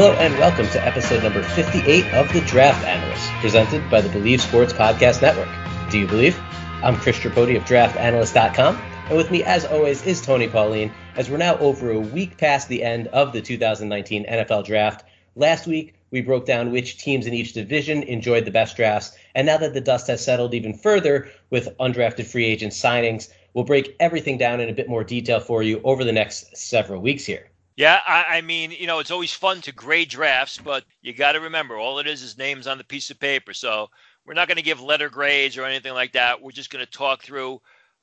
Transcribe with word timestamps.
Hello 0.00 0.14
and 0.14 0.32
welcome 0.38 0.66
to 0.68 0.82
episode 0.82 1.22
number 1.22 1.42
58 1.42 2.14
of 2.14 2.32
The 2.32 2.40
Draft 2.46 2.86
Analyst, 2.86 3.30
presented 3.42 3.90
by 3.90 4.00
the 4.00 4.08
Bleav 4.08 4.40
Sports 4.40 4.72
Podcast 4.72 5.20
Network. 5.20 5.50
Do 5.90 5.98
you 5.98 6.06
believe? 6.06 6.40
I'm 6.82 6.96
Chris 6.96 7.18
Tripodi 7.18 7.54
of 7.54 7.64
DraftAnalyst.com, 7.64 8.76
and 8.76 9.16
with 9.18 9.30
me, 9.30 9.44
as 9.44 9.66
always, 9.66 10.02
is 10.06 10.22
Tony 10.22 10.48
Pauline, 10.48 10.90
as 11.16 11.28
we're 11.28 11.36
now 11.36 11.58
over 11.58 11.90
a 11.90 12.00
week 12.00 12.38
past 12.38 12.66
the 12.70 12.82
end 12.82 13.08
of 13.08 13.34
the 13.34 13.42
2019 13.42 14.24
NFL 14.24 14.64
Draft. 14.64 15.04
Last 15.36 15.66
week, 15.66 15.92
we 16.10 16.22
broke 16.22 16.46
down 16.46 16.72
which 16.72 16.96
teams 16.96 17.26
in 17.26 17.34
each 17.34 17.52
division 17.52 18.02
enjoyed 18.04 18.46
the 18.46 18.50
best 18.50 18.76
drafts, 18.76 19.18
and 19.34 19.46
now 19.46 19.58
that 19.58 19.74
the 19.74 19.82
dust 19.82 20.06
has 20.06 20.24
settled 20.24 20.54
even 20.54 20.72
further 20.72 21.28
with 21.50 21.76
undrafted 21.76 22.24
free 22.24 22.46
agent 22.46 22.72
signings, 22.72 23.28
we'll 23.52 23.66
break 23.66 23.96
everything 24.00 24.38
down 24.38 24.60
in 24.60 24.70
a 24.70 24.74
bit 24.74 24.88
more 24.88 25.04
detail 25.04 25.40
for 25.40 25.62
you 25.62 25.78
over 25.84 26.04
the 26.04 26.10
next 26.10 26.56
several 26.56 27.02
weeks 27.02 27.26
here. 27.26 27.49
Yeah, 27.80 28.00
I, 28.06 28.24
I, 28.28 28.40
mean, 28.42 28.72
you 28.72 28.86
know, 28.86 28.98
it's 28.98 29.10
always 29.10 29.32
fun 29.32 29.62
to 29.62 29.72
grade 29.72 30.10
drafts, 30.10 30.58
but 30.58 30.84
you 31.00 31.14
got 31.14 31.32
to 31.32 31.40
remember, 31.40 31.78
all 31.78 31.98
it 31.98 32.06
is 32.06 32.22
is 32.22 32.36
names 32.36 32.66
on 32.66 32.76
the 32.76 32.84
piece 32.84 33.08
of 33.10 33.18
paper. 33.18 33.54
So 33.54 33.88
we're 34.26 34.34
not 34.34 34.48
going 34.48 34.58
to 34.58 34.62
give 34.62 34.82
letter 34.82 35.08
grades 35.08 35.56
or 35.56 35.64
anything 35.64 35.94
like 35.94 36.12
that. 36.12 36.42
We're 36.42 36.50
just 36.50 36.68
going 36.68 36.84
to 36.84 36.92
talk 36.92 37.22
through 37.22 37.54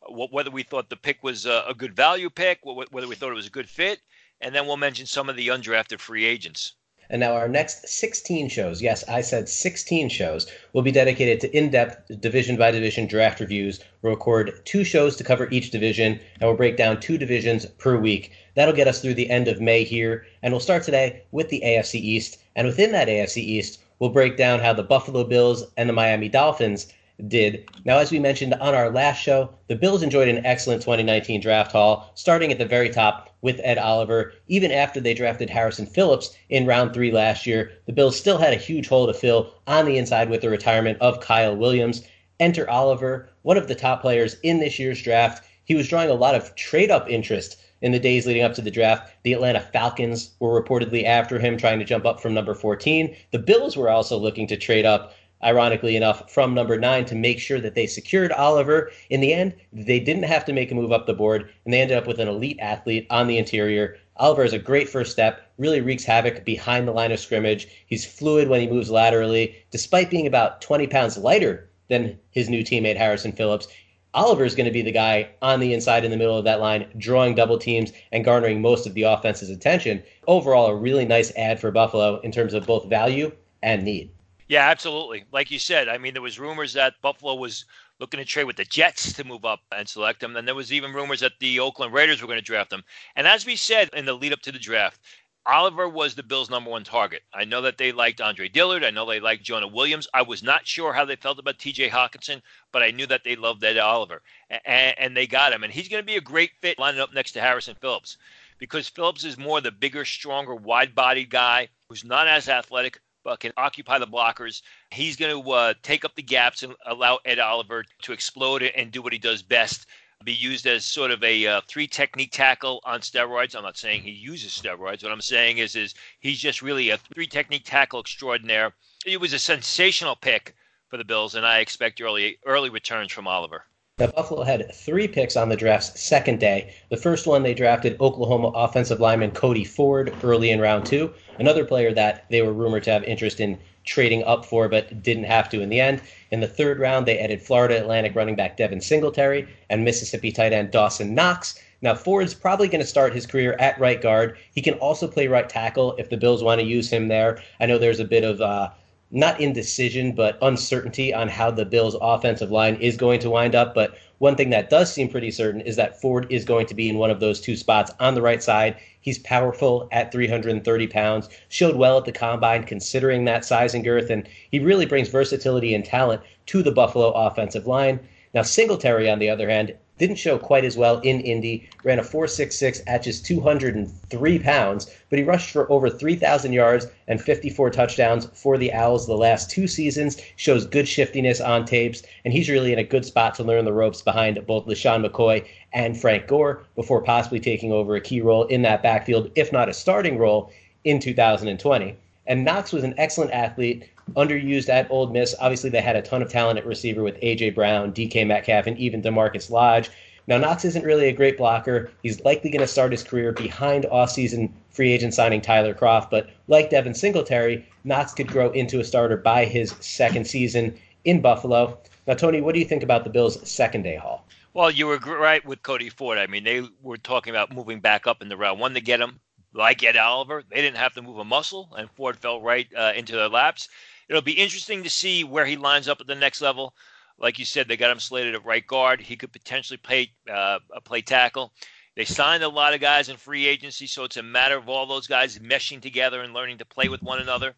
uh, 0.01 0.25
whether 0.31 0.49
we 0.49 0.63
thought 0.63 0.89
the 0.89 0.95
pick 0.95 1.21
was 1.21 1.45
a, 1.45 1.63
a 1.69 1.75
good 1.75 1.95
value 1.95 2.31
pick, 2.31 2.57
whether 2.63 3.07
we 3.07 3.13
thought 3.13 3.29
it 3.29 3.35
was 3.35 3.45
a 3.45 3.51
good 3.51 3.69
fit, 3.69 3.99
and 4.41 4.55
then 4.55 4.65
we'll 4.65 4.77
mention 4.77 5.05
some 5.05 5.29
of 5.29 5.35
the 5.35 5.49
undrafted 5.49 5.99
free 5.99 6.25
agents. 6.25 6.73
And 7.09 7.21
now 7.21 7.33
our 7.33 7.47
next 7.47 7.87
16 7.87 8.49
shows, 8.49 8.81
yes, 8.81 9.07
I 9.07 9.21
said 9.21 9.47
16 9.47 10.09
shows, 10.09 10.45
will 10.73 10.81
be 10.81 10.91
dedicated 10.91 11.39
to 11.39 11.57
in-depth 11.57 12.19
division 12.19 12.57
by 12.57 12.71
division 12.71 13.07
draft 13.07 13.39
reviews. 13.39 13.79
We'll 14.01 14.13
record 14.13 14.59
two 14.65 14.83
shows 14.83 15.15
to 15.15 15.23
cover 15.23 15.47
each 15.49 15.71
division, 15.71 16.19
and 16.39 16.49
we'll 16.49 16.57
break 16.57 16.75
down 16.75 16.99
two 16.99 17.17
divisions 17.17 17.65
per 17.65 17.97
week. 17.97 18.33
That'll 18.55 18.75
get 18.75 18.87
us 18.87 19.01
through 19.01 19.13
the 19.13 19.29
end 19.29 19.47
of 19.47 19.61
May 19.61 19.83
here, 19.83 20.25
and 20.43 20.53
we'll 20.53 20.59
start 20.59 20.83
today 20.83 21.21
with 21.31 21.47
the 21.47 21.61
AFC 21.63 21.95
East. 21.95 22.39
And 22.55 22.67
within 22.67 22.91
that 22.91 23.07
AFC 23.07 23.37
East, 23.37 23.79
we'll 23.99 24.09
break 24.09 24.35
down 24.35 24.59
how 24.59 24.73
the 24.73 24.83
Buffalo 24.83 25.23
Bills 25.23 25.63
and 25.77 25.87
the 25.87 25.93
Miami 25.93 26.27
Dolphins 26.27 26.91
did. 27.27 27.67
Now, 27.83 27.97
as 27.97 28.11
we 28.11 28.19
mentioned 28.19 28.53
on 28.55 28.75
our 28.75 28.91
last 28.91 29.17
show, 29.17 29.49
the 29.67 29.75
Bills 29.75 30.03
enjoyed 30.03 30.27
an 30.27 30.45
excellent 30.45 30.81
2019 30.81 31.41
draft 31.41 31.71
haul, 31.71 32.11
starting 32.15 32.51
at 32.51 32.59
the 32.59 32.65
very 32.65 32.89
top 32.89 33.35
with 33.41 33.59
Ed 33.63 33.77
Oliver. 33.77 34.33
Even 34.47 34.71
after 34.71 34.99
they 34.99 35.13
drafted 35.13 35.49
Harrison 35.49 35.85
Phillips 35.85 36.37
in 36.49 36.65
round 36.65 36.93
three 36.93 37.11
last 37.11 37.47
year, 37.47 37.71
the 37.85 37.93
Bills 37.93 38.17
still 38.17 38.37
had 38.37 38.53
a 38.53 38.57
huge 38.57 38.87
hole 38.87 39.07
to 39.07 39.13
fill 39.13 39.53
on 39.65 39.85
the 39.85 39.97
inside 39.97 40.29
with 40.29 40.41
the 40.41 40.49
retirement 40.49 40.97
of 41.01 41.19
Kyle 41.19 41.55
Williams. 41.55 42.03
Enter 42.39 42.69
Oliver, 42.69 43.29
one 43.41 43.57
of 43.57 43.67
the 43.67 43.75
top 43.75 44.01
players 44.01 44.37
in 44.43 44.59
this 44.59 44.77
year's 44.77 45.01
draft. 45.01 45.43
He 45.65 45.75
was 45.75 45.87
drawing 45.87 46.09
a 46.09 46.13
lot 46.13 46.35
of 46.35 46.53
trade 46.55 46.91
up 46.91 47.09
interest 47.09 47.57
in 47.81 47.91
the 47.91 47.99
days 47.99 48.25
leading 48.25 48.43
up 48.43 48.53
to 48.55 48.61
the 48.61 48.71
draft. 48.71 49.11
The 49.23 49.33
Atlanta 49.33 49.59
Falcons 49.59 50.31
were 50.39 50.61
reportedly 50.61 51.03
after 51.03 51.39
him, 51.39 51.57
trying 51.57 51.79
to 51.79 51.85
jump 51.85 52.05
up 52.05 52.19
from 52.19 52.33
number 52.33 52.53
14. 52.53 53.15
The 53.31 53.39
Bills 53.39 53.77
were 53.77 53.89
also 53.89 54.17
looking 54.17 54.47
to 54.47 54.57
trade 54.57 54.85
up, 54.85 55.13
ironically 55.43 55.95
enough, 55.95 56.31
from 56.31 56.53
number 56.53 56.79
nine 56.79 57.05
to 57.05 57.15
make 57.15 57.39
sure 57.39 57.59
that 57.59 57.75
they 57.75 57.87
secured 57.87 58.31
Oliver. 58.31 58.91
In 59.09 59.21
the 59.21 59.33
end, 59.33 59.55
they 59.71 59.99
didn't 59.99 60.23
have 60.23 60.45
to 60.45 60.53
make 60.53 60.71
a 60.71 60.75
move 60.75 60.91
up 60.91 61.05
the 61.05 61.13
board, 61.13 61.49
and 61.65 61.73
they 61.73 61.81
ended 61.81 61.97
up 61.97 62.07
with 62.07 62.19
an 62.19 62.27
elite 62.27 62.59
athlete 62.59 63.07
on 63.09 63.27
the 63.27 63.37
interior. 63.37 63.97
Oliver 64.17 64.43
is 64.43 64.53
a 64.53 64.59
great 64.59 64.89
first 64.89 65.11
step, 65.11 65.51
really 65.57 65.81
wreaks 65.81 66.03
havoc 66.03 66.43
behind 66.43 66.87
the 66.87 66.91
line 66.91 67.11
of 67.11 67.19
scrimmage. 67.19 67.67
He's 67.85 68.05
fluid 68.05 68.49
when 68.49 68.61
he 68.61 68.67
moves 68.67 68.89
laterally. 68.89 69.55
Despite 69.69 70.09
being 70.09 70.25
about 70.25 70.61
20 70.61 70.87
pounds 70.87 71.17
lighter 71.17 71.69
than 71.87 72.17
his 72.31 72.49
new 72.49 72.63
teammate 72.63 72.97
Harrison 72.97 73.31
Phillips, 73.31 73.67
Oliver 74.13 74.45
is 74.45 74.55
going 74.55 74.65
to 74.65 74.71
be 74.71 74.81
the 74.81 74.91
guy 74.91 75.29
on 75.43 75.59
the 75.59 75.73
inside 75.73 76.03
in 76.03 76.09
the 76.09 76.17
middle 76.17 76.37
of 76.37 76.45
that 76.45 76.59
line, 76.59 76.87
drawing 76.97 77.35
double 77.35 77.59
teams 77.59 77.93
and 78.11 78.25
garnering 78.25 78.61
most 78.61 78.87
of 78.87 78.95
the 78.95 79.03
offense's 79.03 79.51
attention. 79.51 80.01
Overall, 80.25 80.67
a 80.67 80.75
really 80.75 81.05
nice 81.05 81.31
ad 81.35 81.59
for 81.59 81.69
Buffalo 81.69 82.19
in 82.21 82.31
terms 82.31 82.55
of 82.55 82.65
both 82.65 82.89
value 82.89 83.31
and 83.61 83.83
need. 83.83 84.09
Yeah, 84.47 84.69
absolutely. 84.69 85.25
Like 85.31 85.51
you 85.51 85.59
said, 85.59 85.89
I 85.89 85.97
mean, 85.97 86.13
there 86.13 86.21
was 86.21 86.39
rumors 86.39 86.73
that 86.73 87.01
Buffalo 87.01 87.35
was 87.35 87.65
looking 87.99 88.19
to 88.19 88.25
trade 88.25 88.45
with 88.45 88.55
the 88.55 88.63
Jets 88.65 89.11
to 89.13 89.23
move 89.23 89.43
up 89.43 89.59
and 89.71 89.87
select 89.87 90.23
him. 90.23 90.35
And 90.35 90.47
there 90.47 90.55
was 90.55 90.71
even 90.71 90.93
rumors 90.93 91.19
that 91.19 91.33
the 91.39 91.59
Oakland 91.59 91.93
Raiders 91.93 92.21
were 92.21 92.27
going 92.27 92.39
to 92.39 92.45
draft 92.45 92.71
him. 92.71 92.83
And 93.15 93.27
as 93.27 93.45
we 93.45 93.55
said 93.55 93.89
in 93.93 94.05
the 94.05 94.13
lead 94.13 94.33
up 94.33 94.41
to 94.41 94.51
the 94.51 94.59
draft, 94.59 95.01
Oliver 95.45 95.87
was 95.87 96.13
the 96.13 96.23
Bills' 96.23 96.49
number 96.49 96.69
one 96.69 96.83
target. 96.83 97.23
I 97.33 97.45
know 97.45 97.61
that 97.61 97.77
they 97.77 97.93
liked 97.93 98.19
Andre 98.19 98.49
Dillard. 98.49 98.83
I 98.83 98.89
know 98.91 99.05
they 99.05 99.21
liked 99.21 99.43
Jonah 99.43 99.67
Williams. 99.67 100.07
I 100.13 100.21
was 100.21 100.43
not 100.43 100.67
sure 100.67 100.91
how 100.91 101.05
they 101.05 101.15
felt 101.15 101.39
about 101.39 101.57
TJ 101.57 101.89
Hockenson, 101.89 102.41
but 102.73 102.83
I 102.83 102.91
knew 102.91 103.07
that 103.07 103.23
they 103.23 103.37
loved 103.37 103.63
Ed 103.63 103.77
Oliver. 103.77 104.21
And, 104.49 104.93
and 104.97 105.17
they 105.17 105.25
got 105.25 105.53
him. 105.53 105.63
And 105.63 105.71
he's 105.71 105.87
going 105.87 106.01
to 106.01 106.05
be 106.05 106.17
a 106.17 106.21
great 106.21 106.51
fit 106.61 106.77
lining 106.79 106.99
up 106.99 107.13
next 107.13 107.31
to 107.33 107.41
Harrison 107.41 107.75
Phillips 107.79 108.17
because 108.59 108.89
Phillips 108.89 109.23
is 109.23 109.37
more 109.37 109.61
the 109.61 109.71
bigger, 109.71 110.03
stronger, 110.03 110.53
wide 110.55 110.93
bodied 110.93 111.29
guy 111.29 111.69
who's 111.87 112.03
not 112.03 112.27
as 112.27 112.49
athletic, 112.49 112.99
but 113.27 113.41
can 113.41 113.51
occupy 113.57 113.99
the 113.99 114.07
blockers. 114.07 114.61
He's 114.89 115.17
going 115.17 115.43
to 115.43 115.51
uh, 115.51 115.73
take 115.83 116.05
up 116.05 116.15
the 116.15 116.23
gaps 116.23 116.63
and 116.63 116.73
allow 116.85 117.19
Ed 117.25 117.39
Oliver 117.39 117.83
to 118.03 118.13
explode 118.13 118.63
and 118.63 118.89
do 118.89 119.01
what 119.01 119.11
he 119.11 119.19
does 119.19 119.43
best 119.43 119.85
be 120.23 120.31
used 120.31 120.65
as 120.65 120.85
sort 120.85 121.11
of 121.11 121.21
a 121.25 121.45
uh, 121.45 121.61
three 121.67 121.87
technique 121.87 122.31
tackle 122.31 122.79
on 122.85 123.01
steroids. 123.01 123.53
I'm 123.53 123.63
not 123.63 123.75
saying 123.75 124.03
he 124.03 124.11
uses 124.11 124.53
steroids. 124.53 125.03
What 125.03 125.11
I'm 125.11 125.19
saying 125.19 125.57
is, 125.57 125.75
is 125.75 125.93
he's 126.21 126.39
just 126.39 126.61
really 126.61 126.89
a 126.89 126.97
three 126.97 127.27
technique 127.27 127.65
tackle 127.65 127.99
extraordinaire. 127.99 128.71
It 129.05 129.19
was 129.19 129.33
a 129.33 129.39
sensational 129.39 130.15
pick 130.15 130.55
for 130.87 130.95
the 130.95 131.03
Bills, 131.03 131.35
and 131.35 131.45
I 131.45 131.59
expect 131.59 131.99
early 131.99 132.37
early 132.45 132.69
returns 132.69 133.11
from 133.11 133.27
Oliver. 133.27 133.65
Now, 133.99 134.05
Buffalo 134.05 134.43
had 134.43 134.71
three 134.75 135.07
picks 135.07 135.35
on 135.35 135.49
the 135.49 135.55
draft's 135.55 135.99
second 135.99 136.39
day. 136.39 136.71
The 136.89 136.97
first 136.97 137.25
one, 137.25 137.41
they 137.41 137.55
drafted 137.55 137.99
Oklahoma 137.99 138.49
offensive 138.49 138.99
lineman 138.99 139.31
Cody 139.31 139.63
Ford 139.63 140.13
early 140.23 140.51
in 140.51 140.61
round 140.61 140.85
two, 140.85 141.11
another 141.39 141.65
player 141.65 141.91
that 141.95 142.25
they 142.29 142.43
were 142.43 142.53
rumored 142.53 142.83
to 142.83 142.91
have 142.91 143.03
interest 143.05 143.39
in 143.39 143.57
trading 143.85 144.23
up 144.25 144.45
for, 144.45 144.69
but 144.69 145.01
didn't 145.01 145.23
have 145.23 145.49
to 145.49 145.61
in 145.61 145.69
the 145.69 145.79
end. 145.79 145.99
In 146.29 146.41
the 146.41 146.47
third 146.47 146.79
round, 146.79 147.07
they 147.07 147.17
added 147.17 147.41
Florida 147.41 147.79
Atlantic 147.79 148.15
running 148.15 148.35
back 148.35 148.55
Devin 148.55 148.81
Singletary 148.81 149.47
and 149.71 149.83
Mississippi 149.83 150.31
tight 150.31 150.53
end 150.53 150.69
Dawson 150.69 151.15
Knox. 151.15 151.59
Now, 151.81 151.95
Ford's 151.95 152.35
probably 152.35 152.67
going 152.67 152.81
to 152.81 152.87
start 152.87 153.15
his 153.15 153.25
career 153.25 153.55
at 153.57 153.79
right 153.79 153.99
guard. 153.99 154.37
He 154.53 154.61
can 154.61 154.75
also 154.75 155.07
play 155.07 155.27
right 155.27 155.49
tackle 155.49 155.95
if 155.97 156.11
the 156.11 156.17
Bills 156.17 156.43
want 156.43 156.61
to 156.61 156.67
use 156.67 156.87
him 156.87 157.07
there. 157.07 157.41
I 157.59 157.65
know 157.65 157.79
there's 157.79 157.99
a 157.99 158.05
bit 158.05 158.23
of 158.23 158.41
uh, 158.41 158.69
not 159.11 159.39
indecision, 159.39 160.11
but 160.11 160.37
uncertainty 160.41 161.13
on 161.13 161.29
how 161.29 161.49
the 161.49 161.65
Bills' 161.65 161.95
offensive 162.01 162.51
line 162.51 162.75
is 162.75 162.97
going 162.97 163.19
to 163.21 163.29
wind 163.29 163.55
up. 163.55 163.73
But 163.73 163.97
one 164.17 164.35
thing 164.35 164.49
that 164.49 164.69
does 164.69 164.91
seem 164.91 165.07
pretty 165.07 165.31
certain 165.31 165.61
is 165.61 165.75
that 165.77 166.01
Ford 166.01 166.27
is 166.29 166.43
going 166.43 166.65
to 166.67 166.75
be 166.75 166.89
in 166.89 166.97
one 166.97 167.11
of 167.11 167.19
those 167.19 167.39
two 167.39 167.55
spots 167.55 167.91
on 167.99 168.15
the 168.15 168.21
right 168.21 168.43
side. 168.43 168.75
He's 168.99 169.19
powerful 169.19 169.87
at 169.91 170.11
330 170.11 170.87
pounds, 170.87 171.29
showed 171.47 171.75
well 171.75 171.97
at 171.97 172.05
the 172.05 172.11
combine 172.11 172.63
considering 172.63 173.23
that 173.25 173.45
size 173.45 173.73
and 173.73 173.83
girth, 173.83 174.09
and 174.09 174.27
he 174.51 174.59
really 174.59 174.85
brings 174.85 175.07
versatility 175.07 175.73
and 175.73 175.85
talent 175.85 176.21
to 176.47 176.61
the 176.61 176.71
Buffalo 176.71 177.11
offensive 177.11 177.67
line. 177.67 177.99
Now, 178.33 178.41
Singletary, 178.41 179.09
on 179.09 179.19
the 179.19 179.29
other 179.29 179.49
hand, 179.49 179.73
didn't 179.97 180.17
show 180.17 180.37
quite 180.37 180.65
as 180.65 180.77
well 180.77 180.99
in 180.99 181.21
Indy, 181.21 181.69
ran 181.83 181.99
a 181.99 182.03
4.66 182.03 182.81
at 182.87 183.03
just 183.03 183.25
203 183.25 184.39
pounds, 184.39 184.95
but 185.09 185.19
he 185.19 185.25
rushed 185.25 185.51
for 185.51 185.71
over 185.71 185.89
3,000 185.89 186.53
yards 186.53 186.87
and 187.07 187.21
54 187.21 187.69
touchdowns 187.69 188.27
for 188.33 188.57
the 188.57 188.71
Owls 188.73 189.07
the 189.07 189.15
last 189.15 189.49
two 189.49 189.67
seasons, 189.67 190.21
shows 190.35 190.65
good 190.65 190.87
shiftiness 190.87 191.41
on 191.41 191.65
tapes, 191.65 192.03
and 192.25 192.33
he's 192.33 192.49
really 192.49 192.73
in 192.73 192.79
a 192.79 192.83
good 192.83 193.05
spot 193.05 193.35
to 193.35 193.43
learn 193.43 193.65
the 193.65 193.73
ropes 193.73 194.01
behind 194.01 194.45
both 194.45 194.65
LeSean 194.65 195.05
McCoy 195.05 195.45
and 195.73 195.99
Frank 195.99 196.27
Gore 196.27 196.63
before 196.75 197.01
possibly 197.01 197.39
taking 197.39 197.71
over 197.71 197.95
a 197.95 198.01
key 198.01 198.21
role 198.21 198.45
in 198.45 198.61
that 198.61 198.83
backfield, 198.83 199.31
if 199.35 199.51
not 199.51 199.69
a 199.69 199.73
starting 199.73 200.17
role, 200.17 200.51
in 200.83 200.99
2020. 200.99 201.95
And 202.27 202.43
Knox 202.43 202.73
was 202.73 202.83
an 202.83 202.93
excellent 202.97 203.31
athlete, 203.31 203.89
underused 204.15 204.67
at 204.67 204.91
Ole 204.91 205.07
Miss. 205.07 205.33
Obviously, 205.39 205.69
they 205.69 205.81
had 205.81 205.95
a 205.95 206.01
ton 206.01 206.21
of 206.21 206.29
talent 206.29 206.59
at 206.59 206.65
receiver 206.65 207.01
with 207.01 207.17
A.J. 207.21 207.51
Brown, 207.51 207.93
DK 207.93 208.27
Metcalf, 208.27 208.67
and 208.67 208.77
even 208.77 209.01
DaMarkus 209.01 209.49
Lodge. 209.49 209.89
Now, 210.27 210.37
Knox 210.37 210.65
isn't 210.65 210.83
really 210.83 211.07
a 211.07 211.13
great 211.13 211.37
blocker. 211.37 211.89
He's 212.03 212.19
likely 212.25 212.49
going 212.49 212.61
to 212.61 212.67
start 212.67 212.91
his 212.91 213.01
career 213.01 213.31
behind 213.31 213.85
off-season 213.85 214.53
free 214.71 214.91
agent 214.91 215.13
signing 215.13 215.39
Tyler 215.39 215.73
Kroft. 215.73 216.09
but 216.09 216.29
like 216.47 216.69
Devin 216.69 216.93
Singletary, 216.93 217.65
Knox 217.85 218.13
could 218.13 218.27
grow 218.27 218.51
into 218.51 218.81
a 218.81 218.83
starter 218.83 219.15
by 219.15 219.45
his 219.45 219.73
second 219.79 220.27
season 220.27 220.77
in 221.05 221.21
Buffalo. 221.21 221.79
Now, 222.07 222.15
Tony, 222.15 222.41
what 222.41 222.53
do 222.53 222.59
you 222.59 222.65
think 222.65 222.83
about 222.83 223.05
the 223.05 223.09
Bills' 223.09 223.49
second 223.49 223.83
day 223.83 223.95
haul? 223.95 224.25
Well, 224.53 224.69
you 224.69 224.87
were 224.87 224.97
right 224.97 225.45
with 225.45 225.61
Cody 225.63 225.89
Ford. 225.89 226.17
I 226.17 226.27
mean, 226.27 226.43
they 226.43 226.67
were 226.81 226.97
talking 226.97 227.31
about 227.31 227.55
moving 227.55 227.79
back 227.79 228.05
up 228.05 228.21
in 228.21 228.27
the 228.27 228.35
round 228.35 228.59
one 228.59 228.73
to 228.73 228.81
get 228.81 228.99
him 228.99 229.21
like 229.53 229.83
Ed 229.83 229.97
Oliver. 229.97 230.43
They 230.49 230.61
didn't 230.61 230.77
have 230.77 230.93
to 230.93 231.01
move 231.01 231.17
a 231.17 231.25
muscle, 231.25 231.73
and 231.77 231.89
Ford 231.91 232.17
fell 232.17 232.41
right 232.41 232.67
uh, 232.75 232.93
into 232.95 233.15
their 233.15 233.29
laps. 233.29 233.69
It'll 234.09 234.21
be 234.21 234.33
interesting 234.33 234.83
to 234.83 234.89
see 234.89 235.23
where 235.23 235.45
he 235.45 235.57
lines 235.57 235.87
up 235.87 235.99
at 236.01 236.07
the 236.07 236.15
next 236.15 236.41
level. 236.41 236.73
Like 237.19 237.39
you 237.39 237.45
said, 237.45 237.67
they 237.67 237.77
got 237.77 237.91
him 237.91 237.99
slated 237.99 238.35
at 238.35 238.45
right 238.45 238.65
guard. 238.65 239.01
He 239.01 239.15
could 239.15 239.31
potentially 239.31 239.77
play 239.77 240.11
uh, 240.31 240.59
play 240.85 241.01
tackle. 241.01 241.51
They 241.95 242.05
signed 242.05 242.43
a 242.43 242.47
lot 242.47 242.75
of 242.75 242.79
guys 242.79 243.09
in 243.09 243.17
free 243.17 243.47
agency, 243.47 243.87
so 243.87 244.03
it's 244.03 244.17
a 244.17 244.23
matter 244.23 244.55
of 244.55 244.69
all 244.69 244.85
those 244.85 245.07
guys 245.07 245.39
meshing 245.39 245.81
together 245.81 246.21
and 246.21 246.31
learning 246.31 246.59
to 246.59 246.65
play 246.65 246.89
with 246.89 247.01
one 247.01 247.19
another. 247.19 247.55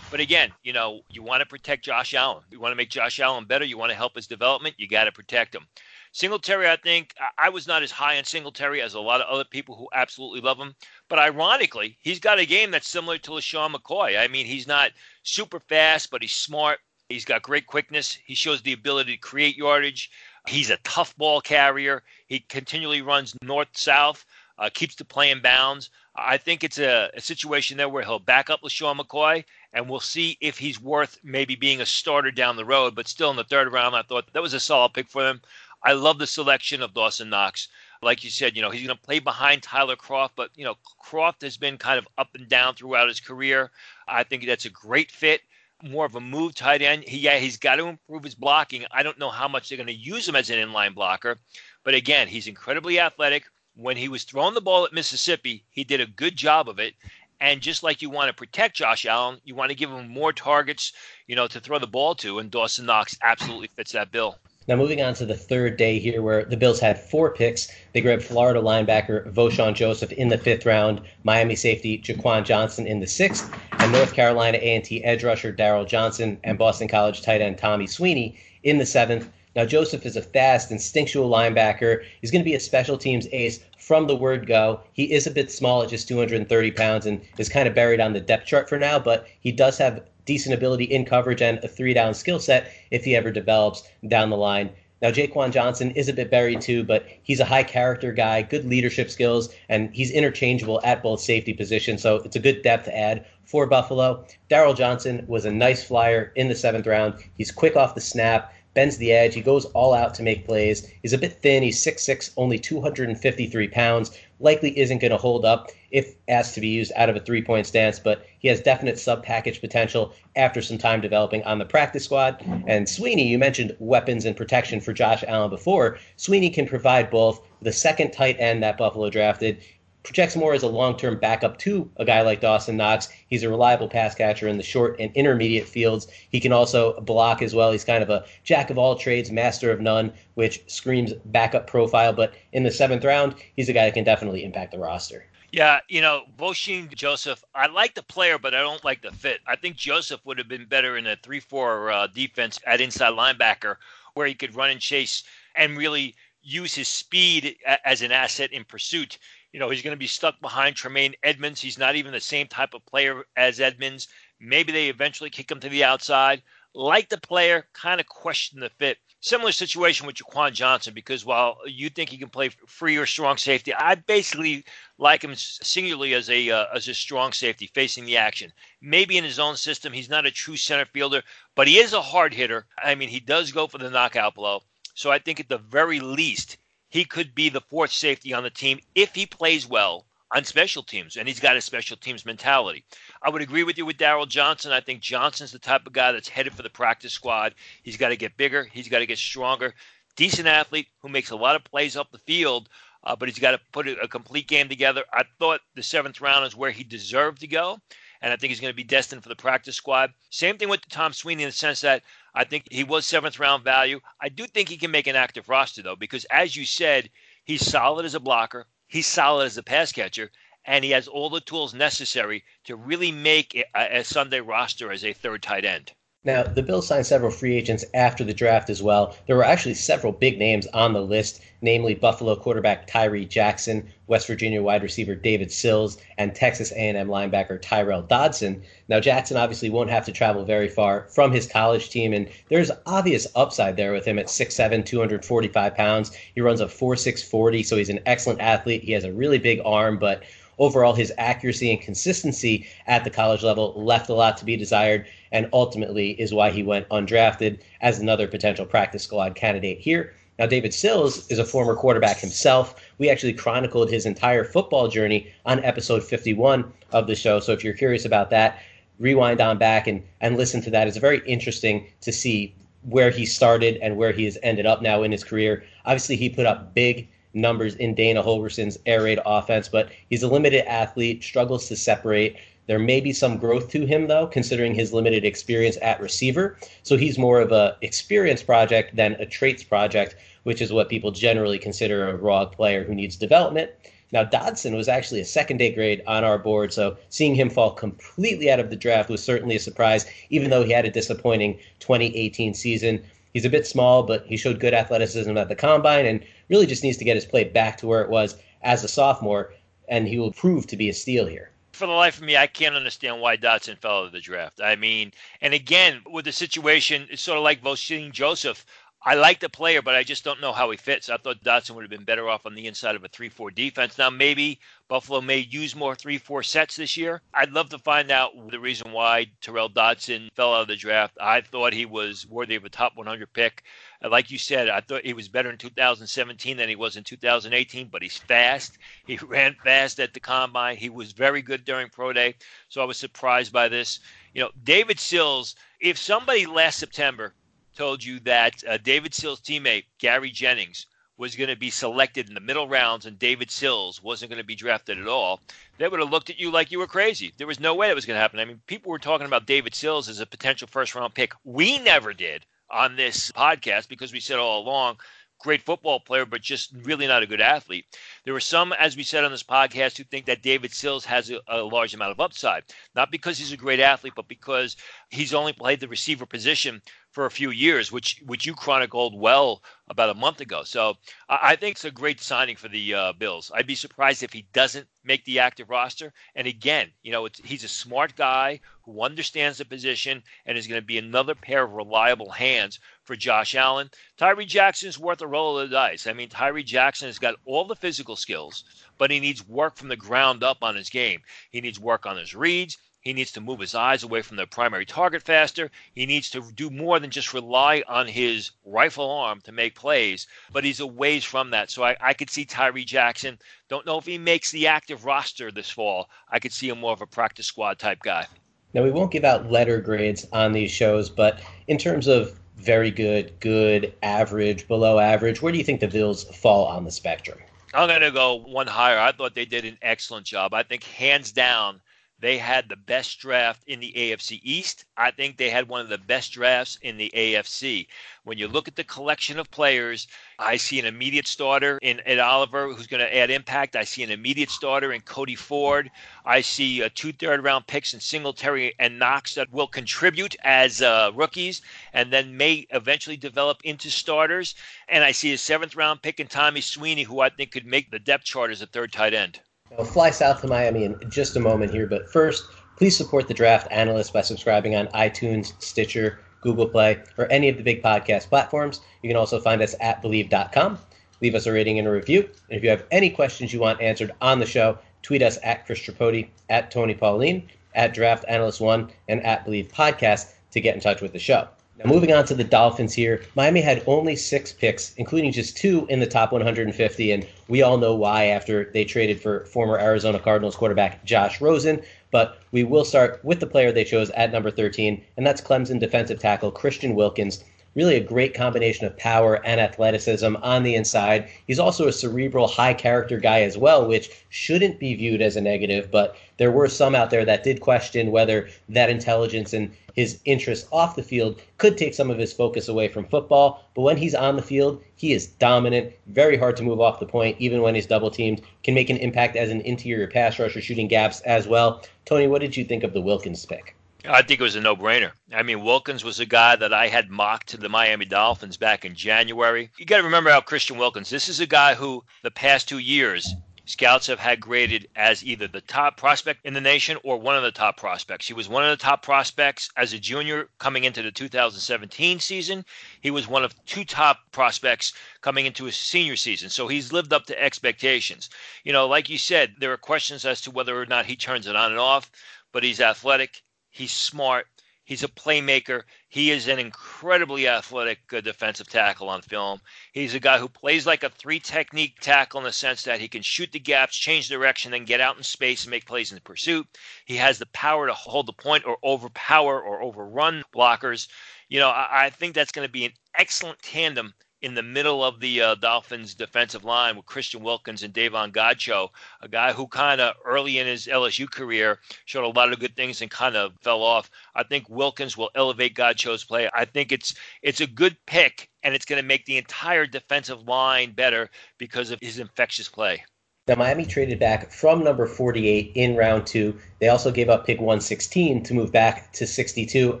But 0.10 0.20
again, 0.20 0.52
you 0.62 0.72
know, 0.72 1.02
you 1.10 1.22
want 1.22 1.42
to 1.42 1.46
protect 1.46 1.84
Josh 1.84 2.14
Allen. 2.14 2.42
You 2.50 2.60
want 2.60 2.72
to 2.72 2.76
make 2.76 2.88
Josh 2.88 3.20
Allen 3.20 3.44
better. 3.44 3.66
You 3.66 3.76
want 3.76 3.90
to 3.90 3.96
help 3.96 4.16
his 4.16 4.26
development. 4.26 4.76
You 4.78 4.88
got 4.88 5.04
to 5.04 5.12
protect 5.12 5.54
him. 5.54 5.66
Singletary, 6.12 6.68
I 6.68 6.76
think 6.76 7.14
I 7.38 7.48
was 7.48 7.68
not 7.68 7.82
as 7.84 7.92
high 7.92 8.18
on 8.18 8.24
Singletary 8.24 8.82
as 8.82 8.94
a 8.94 9.00
lot 9.00 9.20
of 9.20 9.28
other 9.28 9.44
people 9.44 9.76
who 9.76 9.88
absolutely 9.94 10.40
love 10.40 10.58
him. 10.58 10.74
But 11.08 11.20
ironically, 11.20 11.98
he's 12.00 12.18
got 12.18 12.40
a 12.40 12.46
game 12.46 12.72
that's 12.72 12.88
similar 12.88 13.16
to 13.18 13.30
LeSean 13.30 13.72
McCoy. 13.72 14.18
I 14.18 14.26
mean, 14.26 14.44
he's 14.44 14.66
not 14.66 14.90
super 15.22 15.60
fast, 15.60 16.10
but 16.10 16.22
he's 16.22 16.32
smart. 16.32 16.80
He's 17.08 17.24
got 17.24 17.42
great 17.42 17.66
quickness. 17.66 18.18
He 18.24 18.34
shows 18.34 18.62
the 18.62 18.72
ability 18.72 19.12
to 19.12 19.18
create 19.18 19.56
yardage. 19.56 20.10
He's 20.48 20.70
a 20.70 20.78
tough 20.78 21.16
ball 21.16 21.40
carrier. 21.40 22.02
He 22.26 22.40
continually 22.40 23.02
runs 23.02 23.34
north 23.42 23.68
south, 23.76 24.24
uh, 24.58 24.70
keeps 24.72 24.96
the 24.96 25.04
play 25.04 25.30
in 25.30 25.40
bounds. 25.40 25.90
I 26.16 26.38
think 26.38 26.64
it's 26.64 26.78
a, 26.78 27.10
a, 27.14 27.20
situation 27.20 27.76
there 27.76 27.88
where 27.88 28.02
he'll 28.02 28.18
back 28.18 28.50
up 28.50 28.62
LeSean 28.62 28.98
McCoy, 28.98 29.44
and 29.72 29.88
we'll 29.88 30.00
see 30.00 30.36
if 30.40 30.58
he's 30.58 30.80
worth 30.80 31.18
maybe 31.22 31.54
being 31.54 31.80
a 31.80 31.86
starter 31.86 32.30
down 32.30 32.56
the 32.56 32.64
road. 32.64 32.94
But 32.94 33.08
still, 33.08 33.30
in 33.30 33.36
the 33.36 33.44
third 33.44 33.72
round, 33.72 33.94
I 33.94 34.02
thought 34.02 34.32
that 34.32 34.42
was 34.42 34.54
a 34.54 34.60
solid 34.60 34.92
pick 34.92 35.08
for 35.08 35.22
them. 35.22 35.40
I 35.82 35.92
love 35.92 36.18
the 36.18 36.26
selection 36.26 36.82
of 36.82 36.94
Dawson 36.94 37.30
Knox. 37.30 37.68
Like 38.02 38.24
you 38.24 38.30
said, 38.30 38.56
you 38.56 38.62
know, 38.62 38.70
he's 38.70 38.86
going 38.86 38.96
to 38.96 39.02
play 39.02 39.18
behind 39.18 39.62
Tyler 39.62 39.96
Kroft, 39.96 40.30
but, 40.36 40.50
you 40.54 40.64
know, 40.64 40.76
Kroft 41.04 41.42
has 41.42 41.56
been 41.56 41.78
kind 41.78 41.98
of 41.98 42.08
up 42.18 42.28
and 42.34 42.48
down 42.48 42.74
throughout 42.74 43.08
his 43.08 43.20
career. 43.20 43.70
I 44.08 44.24
think 44.24 44.46
that's 44.46 44.64
a 44.64 44.70
great 44.70 45.10
fit. 45.10 45.42
More 45.82 46.04
of 46.04 46.14
a 46.14 46.20
move 46.20 46.54
tight 46.54 46.82
end. 46.82 47.04
He, 47.04 47.18
yeah, 47.18 47.38
he's 47.38 47.56
got 47.56 47.76
to 47.76 47.86
improve 47.86 48.24
his 48.24 48.34
blocking. 48.34 48.84
I 48.90 49.02
don't 49.02 49.18
know 49.18 49.30
how 49.30 49.48
much 49.48 49.68
they're 49.68 49.76
going 49.78 49.86
to 49.86 49.94
use 49.94 50.28
him 50.28 50.36
as 50.36 50.50
an 50.50 50.56
inline 50.56 50.94
blocker, 50.94 51.38
but 51.84 51.94
again, 51.94 52.28
he's 52.28 52.46
incredibly 52.46 53.00
athletic 53.00 53.44
when 53.80 53.96
he 53.96 54.08
was 54.08 54.24
throwing 54.24 54.54
the 54.54 54.60
ball 54.60 54.84
at 54.84 54.92
Mississippi, 54.92 55.64
he 55.70 55.84
did 55.84 56.00
a 56.00 56.06
good 56.06 56.36
job 56.36 56.68
of 56.68 56.78
it. 56.78 56.94
And 57.40 57.62
just 57.62 57.82
like 57.82 58.02
you 58.02 58.10
want 58.10 58.28
to 58.28 58.34
protect 58.34 58.76
Josh 58.76 59.06
Allen, 59.06 59.40
you 59.44 59.54
want 59.54 59.70
to 59.70 59.76
give 59.76 59.90
him 59.90 60.08
more 60.08 60.32
targets, 60.32 60.92
you 61.26 61.34
know, 61.34 61.46
to 61.46 61.60
throw 61.60 61.78
the 61.78 61.86
ball 61.86 62.14
to. 62.16 62.38
And 62.38 62.50
Dawson 62.50 62.84
Knox 62.84 63.16
absolutely 63.22 63.68
fits 63.68 63.92
that 63.92 64.12
bill. 64.12 64.36
Now, 64.68 64.76
moving 64.76 65.02
on 65.02 65.14
to 65.14 65.26
the 65.26 65.36
third 65.36 65.76
day 65.76 65.98
here, 65.98 66.22
where 66.22 66.44
the 66.44 66.56
Bills 66.56 66.78
had 66.78 66.96
four 66.96 67.34
picks. 67.34 67.66
They 67.92 68.00
grabbed 68.00 68.22
Florida 68.22 68.60
linebacker 68.60 69.28
Vosean 69.32 69.74
Joseph 69.74 70.12
in 70.12 70.28
the 70.28 70.38
fifth 70.38 70.64
round, 70.64 71.00
Miami 71.24 71.56
safety 71.56 71.98
Jaquan 71.98 72.44
Johnson 72.44 72.86
in 72.86 73.00
the 73.00 73.06
sixth, 73.08 73.50
and 73.72 73.90
North 73.90 74.12
Carolina 74.12 74.58
A&T 74.58 75.02
edge 75.02 75.24
rusher 75.24 75.52
Daryl 75.52 75.88
Johnson 75.88 76.38
and 76.44 76.56
Boston 76.56 76.86
College 76.86 77.20
tight 77.22 77.40
end 77.40 77.58
Tommy 77.58 77.88
Sweeney 77.88 78.38
in 78.62 78.78
the 78.78 78.86
seventh. 78.86 79.28
Now, 79.56 79.64
Joseph 79.64 80.06
is 80.06 80.16
a 80.16 80.22
fast, 80.22 80.70
instinctual 80.70 81.28
linebacker. 81.28 82.04
He's 82.20 82.30
going 82.30 82.44
to 82.44 82.48
be 82.48 82.54
a 82.54 82.60
special 82.60 82.96
teams 82.96 83.26
ace 83.32 83.58
from 83.76 84.06
the 84.06 84.14
word 84.14 84.46
go. 84.46 84.82
He 84.92 85.10
is 85.10 85.26
a 85.26 85.32
bit 85.32 85.50
small 85.50 85.82
at 85.82 85.88
just 85.88 86.06
230 86.06 86.70
pounds 86.70 87.06
and 87.06 87.20
is 87.38 87.48
kind 87.48 87.66
of 87.66 87.74
buried 87.74 87.98
on 87.98 88.12
the 88.12 88.20
depth 88.20 88.46
chart 88.46 88.68
for 88.68 88.78
now, 88.78 89.00
but 89.00 89.26
he 89.40 89.50
does 89.50 89.78
have 89.78 90.04
decent 90.24 90.54
ability 90.54 90.84
in 90.84 91.04
coverage 91.04 91.42
and 91.42 91.58
a 91.64 91.68
three 91.68 91.94
down 91.94 92.14
skill 92.14 92.38
set 92.38 92.72
if 92.90 93.04
he 93.04 93.16
ever 93.16 93.30
develops 93.30 93.88
down 94.08 94.30
the 94.30 94.36
line. 94.36 94.70
Now, 95.02 95.10
Jaquan 95.10 95.50
Johnson 95.50 95.92
is 95.92 96.08
a 96.08 96.12
bit 96.12 96.30
buried 96.30 96.60
too, 96.60 96.84
but 96.84 97.06
he's 97.22 97.40
a 97.40 97.44
high 97.44 97.62
character 97.62 98.12
guy, 98.12 98.42
good 98.42 98.66
leadership 98.66 99.10
skills, 99.10 99.48
and 99.70 99.94
he's 99.94 100.10
interchangeable 100.10 100.80
at 100.84 101.02
both 101.02 101.20
safety 101.20 101.54
positions. 101.54 102.02
So 102.02 102.16
it's 102.16 102.36
a 102.36 102.40
good 102.40 102.62
depth 102.62 102.86
add 102.88 103.24
for 103.44 103.66
Buffalo. 103.66 104.26
Daryl 104.50 104.76
Johnson 104.76 105.24
was 105.26 105.46
a 105.46 105.50
nice 105.50 105.82
flyer 105.82 106.32
in 106.36 106.48
the 106.48 106.54
seventh 106.54 106.86
round. 106.86 107.14
He's 107.34 107.50
quick 107.50 107.76
off 107.76 107.94
the 107.94 108.00
snap 108.02 108.52
bends 108.74 108.98
the 108.98 109.12
edge. 109.12 109.34
He 109.34 109.40
goes 109.40 109.64
all 109.66 109.94
out 109.94 110.14
to 110.14 110.22
make 110.22 110.46
plays. 110.46 110.86
He's 111.02 111.12
a 111.12 111.18
bit 111.18 111.32
thin. 111.32 111.62
He's 111.62 111.84
6'6, 111.84 112.32
only 112.36 112.58
253 112.58 113.68
pounds. 113.68 114.16
Likely 114.38 114.78
isn't 114.78 114.98
going 114.98 115.10
to 115.10 115.16
hold 115.16 115.44
up 115.44 115.70
if 115.90 116.14
asked 116.28 116.54
to 116.54 116.60
be 116.60 116.68
used 116.68 116.92
out 116.96 117.08
of 117.08 117.16
a 117.16 117.20
three 117.20 117.42
point 117.42 117.66
stance, 117.66 117.98
but 117.98 118.24
he 118.38 118.48
has 118.48 118.60
definite 118.60 118.98
sub 118.98 119.22
package 119.22 119.60
potential 119.60 120.12
after 120.36 120.62
some 120.62 120.78
time 120.78 121.00
developing 121.00 121.42
on 121.44 121.58
the 121.58 121.64
practice 121.64 122.04
squad. 122.04 122.42
And 122.66 122.88
Sweeney, 122.88 123.26
you 123.26 123.38
mentioned 123.38 123.76
weapons 123.78 124.24
and 124.24 124.36
protection 124.36 124.80
for 124.80 124.92
Josh 124.92 125.24
Allen 125.26 125.50
before. 125.50 125.98
Sweeney 126.16 126.50
can 126.50 126.66
provide 126.66 127.10
both 127.10 127.40
the 127.62 127.72
second 127.72 128.12
tight 128.12 128.36
end 128.38 128.62
that 128.62 128.78
Buffalo 128.78 129.10
drafted 129.10 129.58
projects 130.02 130.34
more 130.34 130.54
as 130.54 130.62
a 130.62 130.68
long-term 130.68 131.18
backup 131.18 131.58
to 131.58 131.90
a 131.96 132.04
guy 132.04 132.22
like 132.22 132.40
Dawson 132.40 132.76
Knox. 132.76 133.08
He's 133.26 133.42
a 133.42 133.50
reliable 133.50 133.88
pass 133.88 134.14
catcher 134.14 134.48
in 134.48 134.56
the 134.56 134.62
short 134.62 134.96
and 134.98 135.14
intermediate 135.14 135.68
fields. 135.68 136.06
He 136.30 136.40
can 136.40 136.52
also 136.52 136.98
block 137.00 137.42
as 137.42 137.54
well. 137.54 137.70
He's 137.70 137.84
kind 137.84 138.02
of 138.02 138.08
a 138.08 138.24
jack 138.42 138.70
of 138.70 138.78
all 138.78 138.96
trades, 138.96 139.30
master 139.30 139.70
of 139.70 139.80
none, 139.80 140.12
which 140.34 140.62
screams 140.68 141.12
backup 141.26 141.66
profile. 141.66 142.12
But 142.12 142.34
in 142.52 142.62
the 142.62 142.70
seventh 142.70 143.04
round, 143.04 143.34
he's 143.56 143.68
a 143.68 143.74
guy 143.74 143.84
that 143.84 143.94
can 143.94 144.04
definitely 144.04 144.42
impact 144.42 144.72
the 144.72 144.78
roster. 144.78 145.26
Yeah, 145.52 145.80
you 145.88 146.00
know, 146.00 146.24
Vosean 146.38 146.94
Joseph, 146.94 147.42
I 147.54 147.66
like 147.66 147.94
the 147.94 148.02
player, 148.04 148.38
but 148.38 148.54
I 148.54 148.60
don't 148.60 148.84
like 148.84 149.02
the 149.02 149.10
fit. 149.10 149.40
I 149.46 149.56
think 149.56 149.76
Joseph 149.76 150.20
would 150.24 150.38
have 150.38 150.48
been 150.48 150.66
better 150.66 150.96
in 150.96 151.06
a 151.06 151.16
3 151.16 151.40
4 151.40 151.90
uh, 151.90 152.06
defense 152.08 152.60
at 152.66 152.80
inside 152.80 153.14
linebacker 153.14 153.76
where 154.14 154.26
he 154.26 154.34
could 154.34 154.54
run 154.54 154.70
and 154.70 154.80
chase 154.80 155.24
and 155.56 155.76
really 155.76 156.14
use 156.42 156.74
his 156.74 156.88
speed 156.88 157.56
as 157.84 158.02
an 158.02 158.12
asset 158.12 158.52
in 158.52 158.64
pursuit 158.64 159.18
you 159.52 159.58
know, 159.58 159.70
he's 159.70 159.82
going 159.82 159.94
to 159.94 159.98
be 159.98 160.06
stuck 160.06 160.40
behind 160.40 160.76
Tremaine 160.76 161.14
Edmonds. 161.22 161.60
He's 161.60 161.78
not 161.78 161.96
even 161.96 162.12
the 162.12 162.20
same 162.20 162.46
type 162.46 162.74
of 162.74 162.86
player 162.86 163.24
as 163.36 163.60
Edmonds. 163.60 164.08
Maybe 164.38 164.72
they 164.72 164.88
eventually 164.88 165.30
kick 165.30 165.50
him 165.50 165.60
to 165.60 165.68
the 165.68 165.84
outside. 165.84 166.42
Like 166.74 167.08
the 167.08 167.18
player, 167.18 167.66
kind 167.74 168.00
of 168.00 168.06
question 168.06 168.60
the 168.60 168.70
fit. 168.70 168.98
Similar 169.22 169.52
situation 169.52 170.06
with 170.06 170.16
Jaquan 170.16 170.54
Johnson 170.54 170.94
because 170.94 171.26
while 171.26 171.58
you 171.66 171.90
think 171.90 172.08
he 172.08 172.16
can 172.16 172.30
play 172.30 172.48
free 172.66 172.96
or 172.96 173.04
strong 173.04 173.36
safety, 173.36 173.74
I 173.74 173.94
basically 173.94 174.64
like 174.96 175.22
him 175.22 175.34
singularly 175.36 176.14
as 176.14 176.30
a 176.30 176.48
uh, 176.48 176.66
as 176.74 176.88
a 176.88 176.94
strong 176.94 177.34
safety 177.34 177.66
facing 177.66 178.06
the 178.06 178.16
action. 178.16 178.50
Maybe 178.80 179.18
in 179.18 179.24
his 179.24 179.38
own 179.38 179.58
system, 179.58 179.92
he's 179.92 180.08
not 180.08 180.24
a 180.24 180.30
true 180.30 180.56
center 180.56 180.86
fielder, 180.86 181.22
but 181.54 181.68
he 181.68 181.78
is 181.78 181.92
a 181.92 182.00
hard 182.00 182.32
hitter. 182.32 182.66
I 182.82 182.94
mean, 182.94 183.10
he 183.10 183.20
does 183.20 183.52
go 183.52 183.66
for 183.66 183.76
the 183.76 183.90
knockout 183.90 184.36
blow. 184.36 184.62
So 184.94 185.10
I 185.10 185.18
think 185.18 185.38
at 185.38 185.50
the 185.50 185.58
very 185.58 186.00
least, 186.00 186.56
he 186.88 187.04
could 187.04 187.34
be 187.34 187.50
the 187.50 187.60
fourth 187.60 187.92
safety 187.92 188.32
on 188.32 188.42
the 188.42 188.48
team 188.48 188.80
if 188.94 189.14
he 189.14 189.26
plays 189.26 189.66
well 189.66 190.06
on 190.32 190.44
special 190.44 190.82
teams, 190.82 191.16
and 191.16 191.26
he's 191.26 191.40
got 191.40 191.56
a 191.56 191.60
special 191.60 191.96
teams 191.96 192.24
mentality. 192.24 192.84
I 193.22 193.30
would 193.30 193.42
agree 193.42 193.64
with 193.64 193.78
you 193.78 193.86
with 193.86 193.96
Daryl 193.96 194.28
Johnson. 194.28 194.72
I 194.72 194.80
think 194.80 195.00
Johnson's 195.00 195.52
the 195.52 195.58
type 195.58 195.86
of 195.86 195.92
guy 195.92 196.12
that's 196.12 196.28
headed 196.28 196.54
for 196.54 196.62
the 196.62 196.70
practice 196.70 197.12
squad. 197.12 197.54
He's 197.82 197.96
got 197.96 198.10
to 198.10 198.16
get 198.16 198.36
bigger, 198.36 198.64
he's 198.64 198.88
got 198.88 199.00
to 199.00 199.06
get 199.06 199.18
stronger. 199.18 199.74
Decent 200.16 200.48
athlete 200.48 200.88
who 201.00 201.08
makes 201.08 201.30
a 201.30 201.36
lot 201.36 201.56
of 201.56 201.64
plays 201.64 201.96
up 201.96 202.10
the 202.10 202.18
field, 202.18 202.68
uh, 203.04 203.16
but 203.16 203.28
he's 203.28 203.38
got 203.38 203.52
to 203.52 203.60
put 203.72 203.88
a, 203.88 203.98
a 204.00 204.08
complete 204.08 204.46
game 204.46 204.68
together. 204.68 205.04
I 205.12 205.24
thought 205.38 205.60
the 205.74 205.82
seventh 205.82 206.20
round 206.20 206.46
is 206.46 206.56
where 206.56 206.70
he 206.70 206.84
deserved 206.84 207.40
to 207.40 207.46
go, 207.46 207.78
and 208.20 208.32
I 208.32 208.36
think 208.36 208.50
he's 208.50 208.60
going 208.60 208.72
to 208.72 208.76
be 208.76 208.84
destined 208.84 209.22
for 209.22 209.28
the 209.28 209.36
practice 209.36 209.76
squad. 209.76 210.12
Same 210.30 210.58
thing 210.58 210.68
with 210.68 210.86
Tom 210.88 211.12
Sweeney 211.12 211.44
in 211.44 211.48
the 211.48 211.52
sense 211.52 211.80
that 211.80 212.02
I 212.34 212.44
think 212.44 212.68
he 212.70 212.84
was 212.84 213.06
seventh 213.06 213.38
round 213.38 213.64
value. 213.64 214.00
I 214.20 214.28
do 214.28 214.46
think 214.46 214.68
he 214.68 214.76
can 214.76 214.90
make 214.90 215.06
an 215.06 215.16
active 215.16 215.48
roster 215.48 215.82
though, 215.82 215.96
because 215.96 216.26
as 216.26 216.54
you 216.54 216.64
said, 216.64 217.10
he's 217.44 217.64
solid 217.64 218.04
as 218.04 218.14
a 218.14 218.20
blocker, 218.20 218.66
he's 218.90 219.06
solid 219.06 219.46
as 219.46 219.56
a 219.56 219.62
pass 219.62 219.92
catcher, 219.92 220.30
and 220.64 220.84
he 220.84 220.90
has 220.90 221.08
all 221.08 221.30
the 221.30 221.40
tools 221.40 221.72
necessary 221.72 222.44
to 222.64 222.76
really 222.76 223.12
make 223.12 223.54
a, 223.54 223.64
a 224.00 224.04
Sunday 224.04 224.40
roster 224.40 224.92
as 224.92 225.04
a 225.04 225.12
third 225.12 225.42
tight 225.42 225.64
end. 225.64 225.92
Now, 226.22 226.42
the 226.42 226.62
Bills 226.62 226.86
signed 226.86 227.06
several 227.06 227.30
free 227.30 227.56
agents 227.56 227.82
after 227.94 228.24
the 228.24 228.34
draft 228.34 228.68
as 228.68 228.82
well. 228.82 229.16
There 229.26 229.36
were 229.36 229.44
actually 229.44 229.72
several 229.72 230.12
big 230.12 230.38
names 230.38 230.66
on 230.74 230.92
the 230.92 231.00
list, 231.00 231.40
namely 231.62 231.94
Buffalo 231.94 232.36
quarterback 232.36 232.86
Tyree 232.86 233.24
Jackson, 233.24 233.88
West 234.06 234.26
Virginia 234.26 234.62
wide 234.62 234.82
receiver 234.82 235.14
David 235.14 235.50
Sills, 235.50 235.96
and 236.18 236.34
Texas 236.34 236.72
A&M 236.72 237.08
linebacker 237.08 237.58
Tyrel 237.62 238.02
Dodson. 238.02 238.62
Now, 238.86 239.00
Jackson 239.00 239.38
obviously 239.38 239.70
won't 239.70 239.88
have 239.88 240.04
to 240.04 240.12
travel 240.12 240.44
very 240.44 240.68
far 240.68 241.06
from 241.08 241.32
his 241.32 241.46
college 241.46 241.88
team, 241.88 242.12
and 242.12 242.28
there's 242.50 242.70
obvious 242.84 243.26
upside 243.34 243.78
there 243.78 243.94
with 243.94 244.04
him 244.04 244.18
at 244.18 244.26
6'7", 244.26 244.84
245 244.84 245.74
pounds. 245.74 246.14
He 246.34 246.42
runs 246.42 246.60
a 246.60 246.66
4'6", 246.66 247.24
40, 247.24 247.62
so 247.62 247.78
he's 247.78 247.88
an 247.88 248.00
excellent 248.04 248.42
athlete. 248.42 248.84
He 248.84 248.92
has 248.92 249.04
a 249.04 249.12
really 249.12 249.38
big 249.38 249.62
arm, 249.64 249.98
but 249.98 250.22
overall 250.60 250.94
his 250.94 251.12
accuracy 251.18 251.72
and 251.72 251.80
consistency 251.80 252.66
at 252.86 253.02
the 253.02 253.10
college 253.10 253.42
level 253.42 253.74
left 253.74 254.08
a 254.08 254.14
lot 254.14 254.36
to 254.36 254.44
be 254.44 254.56
desired 254.56 255.06
and 255.32 255.48
ultimately 255.52 256.10
is 256.20 256.32
why 256.32 256.50
he 256.50 256.62
went 256.62 256.88
undrafted 256.90 257.58
as 257.80 257.98
another 257.98 258.28
potential 258.28 258.66
practice 258.66 259.02
squad 259.02 259.34
candidate 259.34 259.80
here. 259.80 260.14
Now, 260.38 260.46
David 260.46 260.72
Sills 260.72 261.26
is 261.30 261.38
a 261.38 261.44
former 261.44 261.74
quarterback 261.74 262.18
himself. 262.18 262.74
We 262.98 263.10
actually 263.10 263.34
chronicled 263.34 263.90
his 263.90 264.06
entire 264.06 264.44
football 264.44 264.88
journey 264.88 265.30
on 265.44 265.62
episode 265.64 266.02
51 266.02 266.72
of 266.92 267.06
the 267.06 267.14
show. 267.14 267.40
So 267.40 267.52
if 267.52 267.64
you're 267.64 267.74
curious 267.74 268.04
about 268.04 268.30
that, 268.30 268.58
rewind 268.98 269.40
on 269.40 269.58
back 269.58 269.86
and, 269.86 270.02
and 270.20 270.36
listen 270.36 270.60
to 270.62 270.70
that. 270.70 270.88
It's 270.88 270.96
very 270.96 271.20
interesting 271.26 271.86
to 272.02 272.12
see 272.12 272.54
where 272.82 273.10
he 273.10 273.26
started 273.26 273.76
and 273.82 273.96
where 273.96 274.12
he 274.12 274.24
has 274.24 274.38
ended 274.42 274.64
up 274.64 274.80
now 274.80 275.02
in 275.02 275.12
his 275.12 275.24
career. 275.24 275.64
Obviously, 275.84 276.16
he 276.16 276.30
put 276.30 276.46
up 276.46 276.74
big 276.74 277.08
numbers 277.34 277.74
in 277.76 277.94
Dana 277.94 278.22
Holgorsen's 278.22 278.78
air 278.86 279.02
raid 279.02 279.20
offense, 279.24 279.68
but 279.68 279.90
he's 280.08 280.22
a 280.22 280.28
limited 280.28 280.68
athlete, 280.68 281.22
struggles 281.22 281.68
to 281.68 281.76
separate. 281.76 282.36
There 282.66 282.78
may 282.78 283.00
be 283.00 283.12
some 283.12 283.38
growth 283.38 283.70
to 283.70 283.86
him 283.86 284.06
though, 284.06 284.26
considering 284.26 284.74
his 284.74 284.92
limited 284.92 285.24
experience 285.24 285.76
at 285.82 286.00
receiver. 286.00 286.56
So 286.82 286.96
he's 286.96 287.18
more 287.18 287.40
of 287.40 287.52
a 287.52 287.76
experience 287.82 288.42
project 288.42 288.96
than 288.96 289.14
a 289.14 289.26
traits 289.26 289.64
project, 289.64 290.16
which 290.44 290.60
is 290.62 290.72
what 290.72 290.88
people 290.88 291.10
generally 291.10 291.58
consider 291.58 292.08
a 292.08 292.16
raw 292.16 292.44
player 292.46 292.84
who 292.84 292.94
needs 292.94 293.16
development. 293.16 293.70
Now 294.12 294.24
Dodson 294.24 294.74
was 294.74 294.88
actually 294.88 295.20
a 295.20 295.24
second 295.24 295.58
day 295.58 295.72
grade 295.72 296.02
on 296.06 296.24
our 296.24 296.38
board, 296.38 296.72
so 296.72 296.96
seeing 297.10 297.34
him 297.34 297.48
fall 297.48 297.70
completely 297.70 298.50
out 298.50 298.58
of 298.58 298.70
the 298.70 298.76
draft 298.76 299.08
was 299.08 299.22
certainly 299.22 299.56
a 299.56 299.60
surprise, 299.60 300.06
even 300.30 300.50
though 300.50 300.64
he 300.64 300.72
had 300.72 300.84
a 300.84 300.90
disappointing 300.90 301.58
2018 301.78 302.54
season. 302.54 303.02
He's 303.32 303.44
a 303.44 303.50
bit 303.50 303.66
small, 303.66 304.02
but 304.02 304.26
he 304.26 304.36
showed 304.36 304.58
good 304.58 304.74
athleticism 304.74 305.36
at 305.36 305.48
the 305.48 305.54
combine 305.54 306.06
and 306.06 306.24
really 306.50 306.66
just 306.66 306.82
needs 306.82 306.98
to 306.98 307.04
get 307.04 307.14
his 307.14 307.24
play 307.24 307.44
back 307.44 307.78
to 307.78 307.86
where 307.86 308.02
it 308.02 308.10
was 308.10 308.36
as 308.62 308.84
a 308.84 308.88
sophomore, 308.88 309.54
and 309.88 310.06
he 310.06 310.18
will 310.18 310.32
prove 310.32 310.66
to 310.66 310.76
be 310.76 310.90
a 310.90 310.92
steal 310.92 311.26
here 311.26 311.50
for 311.80 311.86
the 311.86 311.92
life 311.92 312.18
of 312.18 312.24
me, 312.24 312.36
I 312.36 312.46
can't 312.46 312.74
understand 312.74 313.22
why 313.22 313.36
Dodson 313.36 313.76
fell 313.76 314.00
out 314.00 314.06
of 314.06 314.12
the 314.12 314.20
draft. 314.20 314.60
I 314.60 314.76
mean, 314.76 315.12
and 315.40 315.54
again, 315.54 316.02
with 316.04 316.26
the 316.26 316.32
situation, 316.32 317.08
it's 317.10 317.22
sort 317.22 317.38
of 317.38 317.44
like 317.44 317.62
Vosean 317.62 318.12
Joseph. 318.12 318.66
I 319.02 319.14
like 319.14 319.40
the 319.40 319.48
player, 319.48 319.80
but 319.80 319.94
I 319.94 320.02
just 320.02 320.24
don't 320.24 320.42
know 320.42 320.52
how 320.52 320.70
he 320.70 320.76
fits. 320.76 321.08
I 321.08 321.16
thought 321.16 321.42
Dodson 321.42 321.74
would 321.74 321.84
have 321.84 321.90
been 321.90 322.04
better 322.04 322.28
off 322.28 322.44
on 322.44 322.54
the 322.54 322.66
inside 322.66 322.96
of 322.96 323.02
a 323.02 323.08
3 323.08 323.30
4 323.30 323.50
defense. 323.50 323.96
Now, 323.96 324.10
maybe 324.10 324.60
Buffalo 324.88 325.22
may 325.22 325.38
use 325.38 325.74
more 325.74 325.94
3 325.94 326.18
4 326.18 326.42
sets 326.42 326.76
this 326.76 326.98
year. 326.98 327.22
I'd 327.32 327.52
love 327.52 327.70
to 327.70 327.78
find 327.78 328.10
out 328.10 328.32
the 328.50 328.60
reason 328.60 328.92
why 328.92 329.30
Tyrel 329.40 329.70
Dodson 329.70 330.28
fell 330.34 330.52
out 330.52 330.62
of 330.62 330.68
the 330.68 330.76
draft. 330.76 331.16
I 331.18 331.40
thought 331.40 331.72
he 331.72 331.86
was 331.86 332.26
worthy 332.26 332.56
of 332.56 332.66
a 332.66 332.68
top 332.68 332.94
100 332.94 333.32
pick. 333.32 333.64
Like 334.06 334.30
you 334.30 334.36
said, 334.36 334.68
I 334.68 334.82
thought 334.82 335.06
he 335.06 335.14
was 335.14 335.28
better 335.28 335.48
in 335.48 335.56
2017 335.56 336.58
than 336.58 336.68
he 336.68 336.76
was 336.76 336.96
in 336.96 337.04
2018, 337.04 337.88
but 337.88 338.02
he's 338.02 338.18
fast. 338.18 338.76
He 339.06 339.16
ran 339.22 339.56
fast 339.64 339.98
at 339.98 340.12
the 340.12 340.20
combine. 340.20 340.76
He 340.76 340.90
was 340.90 341.12
very 341.12 341.40
good 341.40 341.64
during 341.64 341.88
Pro 341.88 342.12
Day. 342.12 342.34
So 342.68 342.82
I 342.82 342.84
was 342.84 342.98
surprised 342.98 343.50
by 343.50 343.68
this. 343.68 344.00
You 344.34 344.42
know, 344.42 344.50
David 344.62 345.00
Sills, 345.00 345.56
if 345.80 345.96
somebody 345.96 346.44
last 346.44 346.78
September 346.78 347.32
told 347.80 348.04
you 348.04 348.20
that 348.20 348.62
uh, 348.68 348.76
David 348.76 349.14
Sills' 349.14 349.40
teammate, 349.40 349.84
Gary 349.98 350.30
Jennings, 350.30 350.84
was 351.16 351.34
going 351.34 351.48
to 351.48 351.56
be 351.56 351.70
selected 351.70 352.28
in 352.28 352.34
the 352.34 352.40
middle 352.40 352.68
rounds 352.68 353.06
and 353.06 353.18
David 353.18 353.50
Sills 353.50 354.02
wasn't 354.02 354.30
going 354.30 354.36
to 354.36 354.44
be 354.44 354.54
drafted 354.54 354.98
at 354.98 355.08
all, 355.08 355.40
they 355.78 355.88
would 355.88 355.98
have 355.98 356.10
looked 356.10 356.28
at 356.28 356.38
you 356.38 356.50
like 356.50 356.70
you 356.70 356.78
were 356.78 356.86
crazy. 356.86 357.32
There 357.38 357.46
was 357.46 357.58
no 357.58 357.74
way 357.74 357.88
that 357.88 357.94
was 357.94 358.04
going 358.04 358.18
to 358.18 358.20
happen. 358.20 358.38
I 358.38 358.44
mean, 358.44 358.60
people 358.66 358.90
were 358.90 358.98
talking 358.98 359.26
about 359.26 359.46
David 359.46 359.74
Sills 359.74 360.10
as 360.10 360.20
a 360.20 360.26
potential 360.26 360.68
first 360.68 360.94
round 360.94 361.14
pick. 361.14 361.32
We 361.42 361.78
never 361.78 362.12
did 362.12 362.44
on 362.70 362.96
this 362.96 363.32
podcast 363.32 363.88
because 363.88 364.12
we 364.12 364.20
said 364.20 364.38
all 364.38 364.62
along 364.62 364.98
great 365.40 365.62
football 365.62 366.00
player, 366.00 366.26
but 366.26 366.42
just 366.42 366.72
really 366.82 367.06
not 367.06 367.22
a 367.22 367.26
good 367.26 367.40
athlete. 367.40 367.86
There 368.24 368.34
were 368.34 368.40
some, 368.40 368.72
as 368.74 368.96
we 368.96 369.02
said 369.02 369.24
on 369.24 369.30
this 369.30 369.42
podcast, 369.42 369.96
who 369.96 370.04
think 370.04 370.26
that 370.26 370.42
David 370.42 370.72
Sills 370.72 371.04
has 371.06 371.30
a, 371.30 371.40
a, 371.48 371.62
large 371.62 371.94
amount 371.94 372.12
of 372.12 372.20
upside, 372.20 372.64
not 372.94 373.10
because 373.10 373.38
he's 373.38 373.52
a 373.52 373.56
great 373.56 373.80
athlete, 373.80 374.12
but 374.14 374.28
because 374.28 374.76
he's 375.08 375.34
only 375.34 375.52
played 375.52 375.80
the 375.80 375.88
receiver 375.88 376.26
position 376.26 376.80
for 377.10 377.26
a 377.26 377.30
few 377.30 377.50
years, 377.50 377.90
which 377.90 378.22
which 378.26 378.46
you 378.46 378.54
chronicled 378.54 379.18
well 379.18 379.62
about 379.88 380.10
a 380.10 380.14
month 380.14 380.40
ago. 380.40 380.62
So 380.62 380.94
I, 381.28 381.38
I 381.42 381.56
think 381.56 381.74
it's 381.74 381.84
a 381.84 381.90
great 381.90 382.20
signing 382.20 382.56
for 382.56 382.68
the 382.68 382.94
uh, 382.94 383.12
Bills. 383.14 383.50
I'd 383.52 383.66
be 383.66 383.74
surprised 383.74 384.22
if 384.22 384.32
he 384.32 384.46
doesn't 384.52 384.86
make 385.02 385.24
the 385.24 385.40
active 385.40 385.68
roster. 385.68 386.12
And 386.36 386.46
again, 386.46 386.92
you 387.02 387.10
know, 387.10 387.28
he's 387.44 387.64
a 387.64 387.68
smart 387.68 388.14
guy 388.14 388.60
who 388.82 389.02
understands 389.02 389.58
the 389.58 389.64
position 389.64 390.22
and 390.46 390.56
is 390.56 390.68
going 390.68 390.80
to 390.80 390.86
be 390.86 390.98
another 390.98 391.34
pair 391.34 391.64
of 391.64 391.72
reliable 391.72 392.30
hands 392.30 392.78
for 393.02 393.16
Josh 393.16 393.56
Allen. 393.56 393.90
Tyree 394.16 394.46
Jackson's 394.46 394.98
worth 394.98 395.20
a 395.20 395.26
roll 395.26 395.58
of 395.58 395.68
the 395.68 395.74
dice. 395.74 396.06
I 396.06 396.12
mean, 396.12 396.28
Tyree 396.28 396.62
Jackson 396.62 397.08
has 397.08 397.18
got 397.18 397.34
all 397.44 397.64
the 397.64 397.74
physical 397.74 398.14
skills, 398.14 398.62
but 398.98 399.10
he 399.10 399.18
needs 399.18 399.46
work 399.46 399.76
from 399.76 399.88
the 399.88 399.96
ground 399.96 400.44
up 400.44 400.58
on 400.62 400.76
his 400.76 400.90
game. 400.90 401.22
He 401.50 401.60
needs 401.60 401.80
work 401.80 402.06
on 402.06 402.16
his 402.16 402.34
reads. 402.34 402.78
He 403.00 403.14
needs 403.14 403.32
to 403.32 403.40
move 403.40 403.60
his 403.60 403.74
eyes 403.74 404.02
away 404.02 404.20
from 404.20 404.36
the 404.36 404.46
primary 404.46 404.84
target 404.84 405.22
faster. 405.22 405.70
He 405.94 406.04
needs 406.04 406.28
to 406.30 406.42
do 406.54 406.68
more 406.68 407.00
than 407.00 407.10
just 407.10 407.32
rely 407.32 407.82
on 407.88 408.06
his 408.06 408.50
rifle 408.64 409.10
arm 409.10 409.40
to 409.42 409.52
make 409.52 409.74
plays, 409.74 410.26
but 410.52 410.64
he's 410.64 410.80
a 410.80 410.86
ways 410.86 411.24
from 411.24 411.50
that. 411.50 411.70
So 411.70 411.82
I, 411.82 411.96
I 412.00 412.12
could 412.12 412.28
see 412.28 412.44
Tyree 412.44 412.84
Jackson. 412.84 413.38
Don't 413.68 413.86
know 413.86 413.98
if 413.98 414.04
he 414.04 414.18
makes 414.18 414.50
the 414.50 414.66
active 414.66 415.06
roster 415.06 415.50
this 415.50 415.70
fall. 415.70 416.10
I 416.28 416.38
could 416.38 416.52
see 416.52 416.68
him 416.68 416.80
more 416.80 416.92
of 416.92 417.00
a 417.00 417.06
practice 417.06 417.46
squad 417.46 417.78
type 417.78 418.00
guy. 418.00 418.26
Now, 418.74 418.84
we 418.84 418.90
won't 418.90 419.10
give 419.10 419.24
out 419.24 419.50
letter 419.50 419.80
grades 419.80 420.26
on 420.32 420.52
these 420.52 420.70
shows, 420.70 421.08
but 421.08 421.40
in 421.66 421.78
terms 421.78 422.06
of 422.06 422.38
very 422.56 422.90
good, 422.90 423.32
good, 423.40 423.94
average, 424.02 424.68
below 424.68 424.98
average, 424.98 425.40
where 425.42 425.50
do 425.50 425.58
you 425.58 425.64
think 425.64 425.80
the 425.80 425.88
Bills 425.88 426.24
fall 426.24 426.66
on 426.66 426.84
the 426.84 426.90
spectrum? 426.90 427.38
I'm 427.72 427.88
going 427.88 428.02
to 428.02 428.10
go 428.10 428.34
one 428.34 428.66
higher. 428.66 428.98
I 428.98 429.12
thought 429.12 429.34
they 429.34 429.44
did 429.44 429.64
an 429.64 429.78
excellent 429.82 430.26
job. 430.26 430.54
I 430.54 430.62
think 430.62 430.84
hands 430.84 431.32
down, 431.32 431.80
they 432.20 432.36
had 432.36 432.68
the 432.68 432.76
best 432.76 433.18
draft 433.18 433.62
in 433.66 433.80
the 433.80 433.92
AFC 433.96 434.40
East. 434.42 434.84
I 434.94 435.10
think 435.10 435.38
they 435.38 435.48
had 435.48 435.68
one 435.68 435.80
of 435.80 435.88
the 435.88 435.96
best 435.96 436.32
drafts 436.32 436.78
in 436.82 436.98
the 436.98 437.10
AFC. 437.14 437.86
When 438.24 438.36
you 438.36 438.46
look 438.46 438.68
at 438.68 438.76
the 438.76 438.84
collection 438.84 439.38
of 439.38 439.50
players, 439.50 440.06
I 440.38 440.58
see 440.58 440.78
an 440.78 440.84
immediate 440.84 441.26
starter 441.26 441.78
in 441.80 442.02
Ed 442.04 442.18
Oliver 442.18 442.72
who's 442.72 442.86
going 442.86 443.00
to 443.00 443.16
add 443.16 443.30
impact. 443.30 443.74
I 443.74 443.84
see 443.84 444.02
an 444.02 444.10
immediate 444.10 444.50
starter 444.50 444.92
in 444.92 445.00
Cody 445.00 445.34
Ford. 445.34 445.90
I 446.26 446.42
see 446.42 446.82
uh, 446.82 446.90
two 446.94 447.14
third 447.14 447.42
round 447.42 447.66
picks 447.66 447.94
in 447.94 448.00
Singletary 448.00 448.74
and 448.78 448.98
Knox 448.98 449.34
that 449.36 449.50
will 449.50 449.66
contribute 449.66 450.36
as 450.42 450.82
uh, 450.82 451.12
rookies 451.14 451.62
and 451.94 452.12
then 452.12 452.36
may 452.36 452.66
eventually 452.70 453.16
develop 453.16 453.62
into 453.64 453.90
starters. 453.90 454.54
And 454.88 455.02
I 455.02 455.12
see 455.12 455.32
a 455.32 455.38
seventh 455.38 455.74
round 455.74 456.02
pick 456.02 456.20
in 456.20 456.26
Tommy 456.26 456.60
Sweeney 456.60 457.04
who 457.04 457.20
I 457.20 457.30
think 457.30 457.50
could 457.50 457.66
make 457.66 457.90
the 457.90 457.98
depth 457.98 458.24
chart 458.24 458.50
as 458.50 458.60
a 458.60 458.66
third 458.66 458.92
tight 458.92 459.14
end. 459.14 459.40
I'll 459.80 459.86
fly 459.86 460.10
south 460.10 460.42
to 460.42 460.46
Miami 460.46 460.84
in 460.84 461.00
just 461.08 461.36
a 461.36 461.40
moment 461.40 461.72
here, 461.72 461.86
but 461.86 462.06
first, 462.12 462.48
please 462.76 462.94
support 462.94 463.28
the 463.28 463.32
Draft 463.32 463.66
Analyst 463.70 464.12
by 464.12 464.20
subscribing 464.20 464.76
on 464.76 464.88
iTunes, 464.88 465.54
Stitcher, 465.58 466.20
Google 466.42 466.68
Play, 466.68 467.02
or 467.16 467.32
any 467.32 467.48
of 467.48 467.56
the 467.56 467.62
big 467.62 467.82
podcast 467.82 468.28
platforms. 468.28 468.82
You 469.02 469.08
can 469.08 469.16
also 469.16 469.40
find 469.40 469.62
us 469.62 469.74
at 469.80 470.02
Bleav.com. 470.02 470.78
Leave 471.22 471.34
us 471.34 471.46
a 471.46 471.52
rating 471.52 471.78
and 471.78 471.88
a 471.88 471.90
review. 471.90 472.28
And 472.50 472.58
if 472.58 472.62
you 472.62 472.68
have 472.68 472.84
any 472.90 473.08
questions 473.08 473.54
you 473.54 473.60
want 473.60 473.80
answered 473.80 474.12
on 474.20 474.38
the 474.38 474.44
show, 474.44 474.76
tweet 475.00 475.22
us 475.22 475.38
at 475.42 475.64
Chris 475.64 475.78
Tripodi, 475.78 476.28
at 476.50 476.70
Tony 476.70 476.94
Pauline, 476.94 477.48
at 477.74 477.94
Draft 477.94 478.26
Analyst 478.28 478.60
One, 478.60 478.90
and 479.08 479.24
at 479.24 479.46
Bleav 479.46 479.70
Podcast 479.70 480.34
to 480.50 480.60
get 480.60 480.74
in 480.74 480.82
touch 480.82 481.00
with 481.00 481.14
the 481.14 481.18
show. 481.18 481.48
Now, 481.82 481.90
moving 481.90 482.12
on 482.12 482.26
to 482.26 482.34
the 482.34 482.44
Dolphins 482.44 482.92
here, 482.92 483.22
Miami 483.34 483.62
had 483.62 483.82
only 483.86 484.14
six 484.14 484.52
picks, 484.52 484.92
including 484.98 485.32
just 485.32 485.56
two 485.56 485.86
in 485.88 485.98
the 485.98 486.06
top 486.06 486.30
150, 486.30 487.12
and 487.12 487.26
we 487.48 487.62
all 487.62 487.78
know 487.78 487.94
why 487.94 488.26
after 488.26 488.70
they 488.74 488.84
traded 488.84 489.18
for 489.18 489.46
former 489.46 489.78
Arizona 489.78 490.18
Cardinals 490.18 490.56
quarterback 490.56 491.02
Josh 491.04 491.40
Rosen. 491.40 491.80
But 492.10 492.38
we 492.52 492.64
will 492.64 492.84
start 492.84 493.24
with 493.24 493.40
the 493.40 493.46
player 493.46 493.72
they 493.72 493.84
chose 493.84 494.10
at 494.10 494.30
number 494.30 494.50
13, 494.50 495.02
and 495.16 495.26
that's 495.26 495.40
Clemson 495.40 495.80
defensive 495.80 496.18
tackle 496.18 496.50
Christian 496.50 496.94
Wilkins 496.94 497.44
really 497.74 497.96
a 497.96 498.00
great 498.00 498.34
combination 498.34 498.86
of 498.86 498.96
power 498.96 499.44
and 499.46 499.60
athleticism 499.60 500.36
on 500.42 500.62
the 500.62 500.74
inside. 500.74 501.28
He's 501.46 501.58
also 501.58 501.86
a 501.86 501.92
cerebral, 501.92 502.48
high 502.48 502.74
character 502.74 503.18
guy 503.18 503.42
as 503.42 503.56
well, 503.56 503.86
which 503.86 504.10
shouldn't 504.28 504.80
be 504.80 504.94
viewed 504.94 505.22
as 505.22 505.36
a 505.36 505.40
negative, 505.40 505.90
but 505.90 506.16
there 506.36 506.50
were 506.50 506.68
some 506.68 506.94
out 506.94 507.10
there 507.10 507.24
that 507.24 507.44
did 507.44 507.60
question 507.60 508.10
whether 508.10 508.48
that 508.68 508.90
intelligence 508.90 509.52
and 509.52 509.70
his 509.94 510.20
interest 510.24 510.66
off 510.72 510.96
the 510.96 511.02
field 511.02 511.40
could 511.58 511.76
take 511.76 511.94
some 511.94 512.10
of 512.10 512.18
his 512.18 512.32
focus 512.32 512.68
away 512.68 512.88
from 512.88 513.04
football. 513.04 513.64
But 513.74 513.82
when 513.82 513.96
he's 513.96 514.14
on 514.14 514.36
the 514.36 514.42
field, 514.42 514.82
he 514.96 515.12
is 515.12 515.26
dominant, 515.26 515.92
very 516.06 516.36
hard 516.36 516.56
to 516.56 516.62
move 516.62 516.80
off 516.80 517.00
the 517.00 517.06
point, 517.06 517.36
even 517.38 517.62
when 517.62 517.74
he's 517.74 517.86
double 517.86 518.10
teamed, 518.10 518.42
can 518.64 518.74
make 518.74 518.90
an 518.90 518.96
impact 518.96 519.36
as 519.36 519.50
an 519.50 519.60
interior 519.62 520.06
pass 520.06 520.38
rusher, 520.38 520.60
shooting 520.60 520.88
gaps 520.88 521.20
as 521.20 521.46
well. 521.46 521.82
Tony, 522.04 522.26
what 522.26 522.40
did 522.40 522.56
you 522.56 522.64
think 522.64 522.82
of 522.82 522.92
the 522.92 523.00
Wilkins 523.00 523.44
pick? 523.46 523.76
I 524.08 524.22
think 524.22 524.40
it 524.40 524.44
was 524.44 524.56
a 524.56 524.60
no-brainer. 524.60 525.12
I 525.32 525.42
mean, 525.42 525.62
Wilkins 525.62 526.04
was 526.04 526.20
a 526.20 526.26
guy 526.26 526.56
that 526.56 526.72
I 526.72 526.88
had 526.88 527.10
mocked 527.10 527.48
to 527.48 527.56
the 527.56 527.68
Miami 527.68 528.04
Dolphins 528.04 528.56
back 528.56 528.84
in 528.84 528.94
January. 528.94 529.70
You 529.78 529.86
got 529.86 529.98
to 529.98 530.04
remember 530.04 530.30
how 530.30 530.40
Christian 530.40 530.78
Wilkins. 530.78 531.10
This 531.10 531.28
is 531.28 531.40
a 531.40 531.46
guy 531.46 531.74
who 531.74 532.04
the 532.22 532.30
past 532.30 532.68
two 532.68 532.78
years 532.78 533.34
scouts 533.70 534.08
have 534.08 534.18
had 534.18 534.40
graded 534.40 534.88
as 534.96 535.24
either 535.24 535.46
the 535.46 535.60
top 535.60 535.96
prospect 535.96 536.44
in 536.44 536.54
the 536.54 536.60
nation 536.60 536.98
or 537.04 537.18
one 537.18 537.36
of 537.36 537.42
the 537.42 537.52
top 537.52 537.76
prospects. 537.76 538.26
He 538.26 538.34
was 538.34 538.48
one 538.48 538.64
of 538.64 538.70
the 538.70 538.82
top 538.82 539.02
prospects 539.02 539.70
as 539.76 539.92
a 539.92 539.98
junior 539.98 540.48
coming 540.58 540.84
into 540.84 541.02
the 541.02 541.12
2017 541.12 542.18
season. 542.18 542.64
He 543.00 543.12
was 543.12 543.28
one 543.28 543.44
of 543.44 543.54
two 543.66 543.84
top 543.84 544.18
prospects 544.32 544.92
coming 545.20 545.46
into 545.46 545.66
his 545.66 545.76
senior 545.76 546.16
season. 546.16 546.50
So 546.50 546.66
he's 546.66 546.92
lived 546.92 547.12
up 547.12 547.26
to 547.26 547.40
expectations. 547.40 548.28
You 548.64 548.72
know, 548.72 548.88
like 548.88 549.08
you 549.08 549.18
said, 549.18 549.54
there 549.60 549.72
are 549.72 549.76
questions 549.78 550.24
as 550.24 550.40
to 550.42 550.50
whether 550.50 550.80
or 550.80 550.86
not 550.86 551.06
he 551.06 551.14
turns 551.14 551.46
it 551.46 551.54
on 551.54 551.70
and 551.70 551.80
off, 551.80 552.10
but 552.52 552.64
he's 552.64 552.80
athletic 552.80 553.42
He's 553.70 553.92
smart. 553.92 554.46
He's 554.90 555.04
a 555.04 555.08
playmaker. 555.08 555.84
He 556.08 556.32
is 556.32 556.48
an 556.48 556.58
incredibly 556.58 557.46
athletic 557.46 558.00
uh, 558.12 558.20
defensive 558.20 558.68
tackle 558.68 559.08
on 559.08 559.22
film. 559.22 559.60
He's 559.92 560.14
a 560.14 560.18
guy 560.18 560.38
who 560.38 560.48
plays 560.48 560.84
like 560.84 561.04
a 561.04 561.10
three 561.10 561.38
technique 561.38 562.00
tackle 562.00 562.40
in 562.40 562.44
the 562.44 562.52
sense 562.52 562.82
that 562.82 562.98
he 562.98 563.06
can 563.06 563.22
shoot 563.22 563.52
the 563.52 563.60
gaps, 563.60 563.96
change 563.96 564.28
direction, 564.28 564.72
then 564.72 564.84
get 564.84 565.00
out 565.00 565.16
in 565.16 565.22
space 565.22 565.62
and 565.62 565.70
make 565.70 565.86
plays 565.86 566.10
in 566.10 566.16
the 566.16 566.22
pursuit. 566.22 566.66
He 567.04 567.14
has 567.18 567.38
the 567.38 567.46
power 567.52 567.86
to 567.86 567.94
hold 567.94 568.26
the 568.26 568.32
point 568.32 568.64
or 568.66 568.78
overpower 568.82 569.62
or 569.62 569.80
overrun 569.80 570.42
blockers. 570.52 571.06
You 571.48 571.60
know, 571.60 571.68
I, 571.68 572.06
I 572.06 572.10
think 572.10 572.34
that's 572.34 572.50
going 572.50 572.66
to 572.66 572.72
be 572.72 572.86
an 572.86 572.92
excellent 573.16 573.62
tandem 573.62 574.12
in 574.42 574.54
the 574.54 574.62
middle 574.62 575.04
of 575.04 575.20
the 575.20 575.42
uh, 575.42 575.54
Dolphins 575.54 576.14
defensive 576.14 576.64
line 576.64 576.96
with 576.96 577.06
Christian 577.06 577.42
Wilkins 577.42 577.82
and 577.82 577.92
Davon 577.92 578.32
Godchaux, 578.32 578.90
a 579.20 579.28
guy 579.28 579.52
who 579.52 579.66
kind 579.66 580.00
of 580.00 580.14
early 580.24 580.58
in 580.58 580.66
his 580.66 580.86
LSU 580.86 581.30
career 581.30 581.78
showed 582.06 582.24
a 582.24 582.28
lot 582.28 582.52
of 582.52 582.58
good 582.58 582.76
things 582.76 583.02
and 583.02 583.10
kind 583.10 583.36
of 583.36 583.52
fell 583.60 583.82
off. 583.82 584.10
I 584.34 584.42
think 584.42 584.68
Wilkins 584.68 585.16
will 585.16 585.30
elevate 585.34 585.74
Godchaux's 585.74 586.24
play. 586.24 586.48
I 586.54 586.64
think 586.64 586.92
it's 586.92 587.14
it's 587.42 587.60
a 587.60 587.66
good 587.66 587.96
pick 588.06 588.48
and 588.62 588.74
it's 588.74 588.84
going 588.84 589.00
to 589.00 589.06
make 589.06 589.26
the 589.26 589.38
entire 589.38 589.86
defensive 589.86 590.46
line 590.48 590.92
better 590.92 591.30
because 591.58 591.90
of 591.90 592.00
his 592.00 592.18
infectious 592.18 592.68
play. 592.68 593.04
Now, 593.50 593.56
Miami 593.56 593.84
traded 593.84 594.20
back 594.20 594.52
from 594.52 594.84
number 594.84 595.06
48 595.06 595.72
in 595.74 595.96
round 595.96 596.24
two. 596.24 596.56
They 596.78 596.86
also 596.86 597.10
gave 597.10 597.28
up 597.28 597.44
pick 597.44 597.58
116 597.58 598.44
to 598.44 598.54
move 598.54 598.70
back 598.70 599.12
to 599.14 599.26
62, 599.26 600.00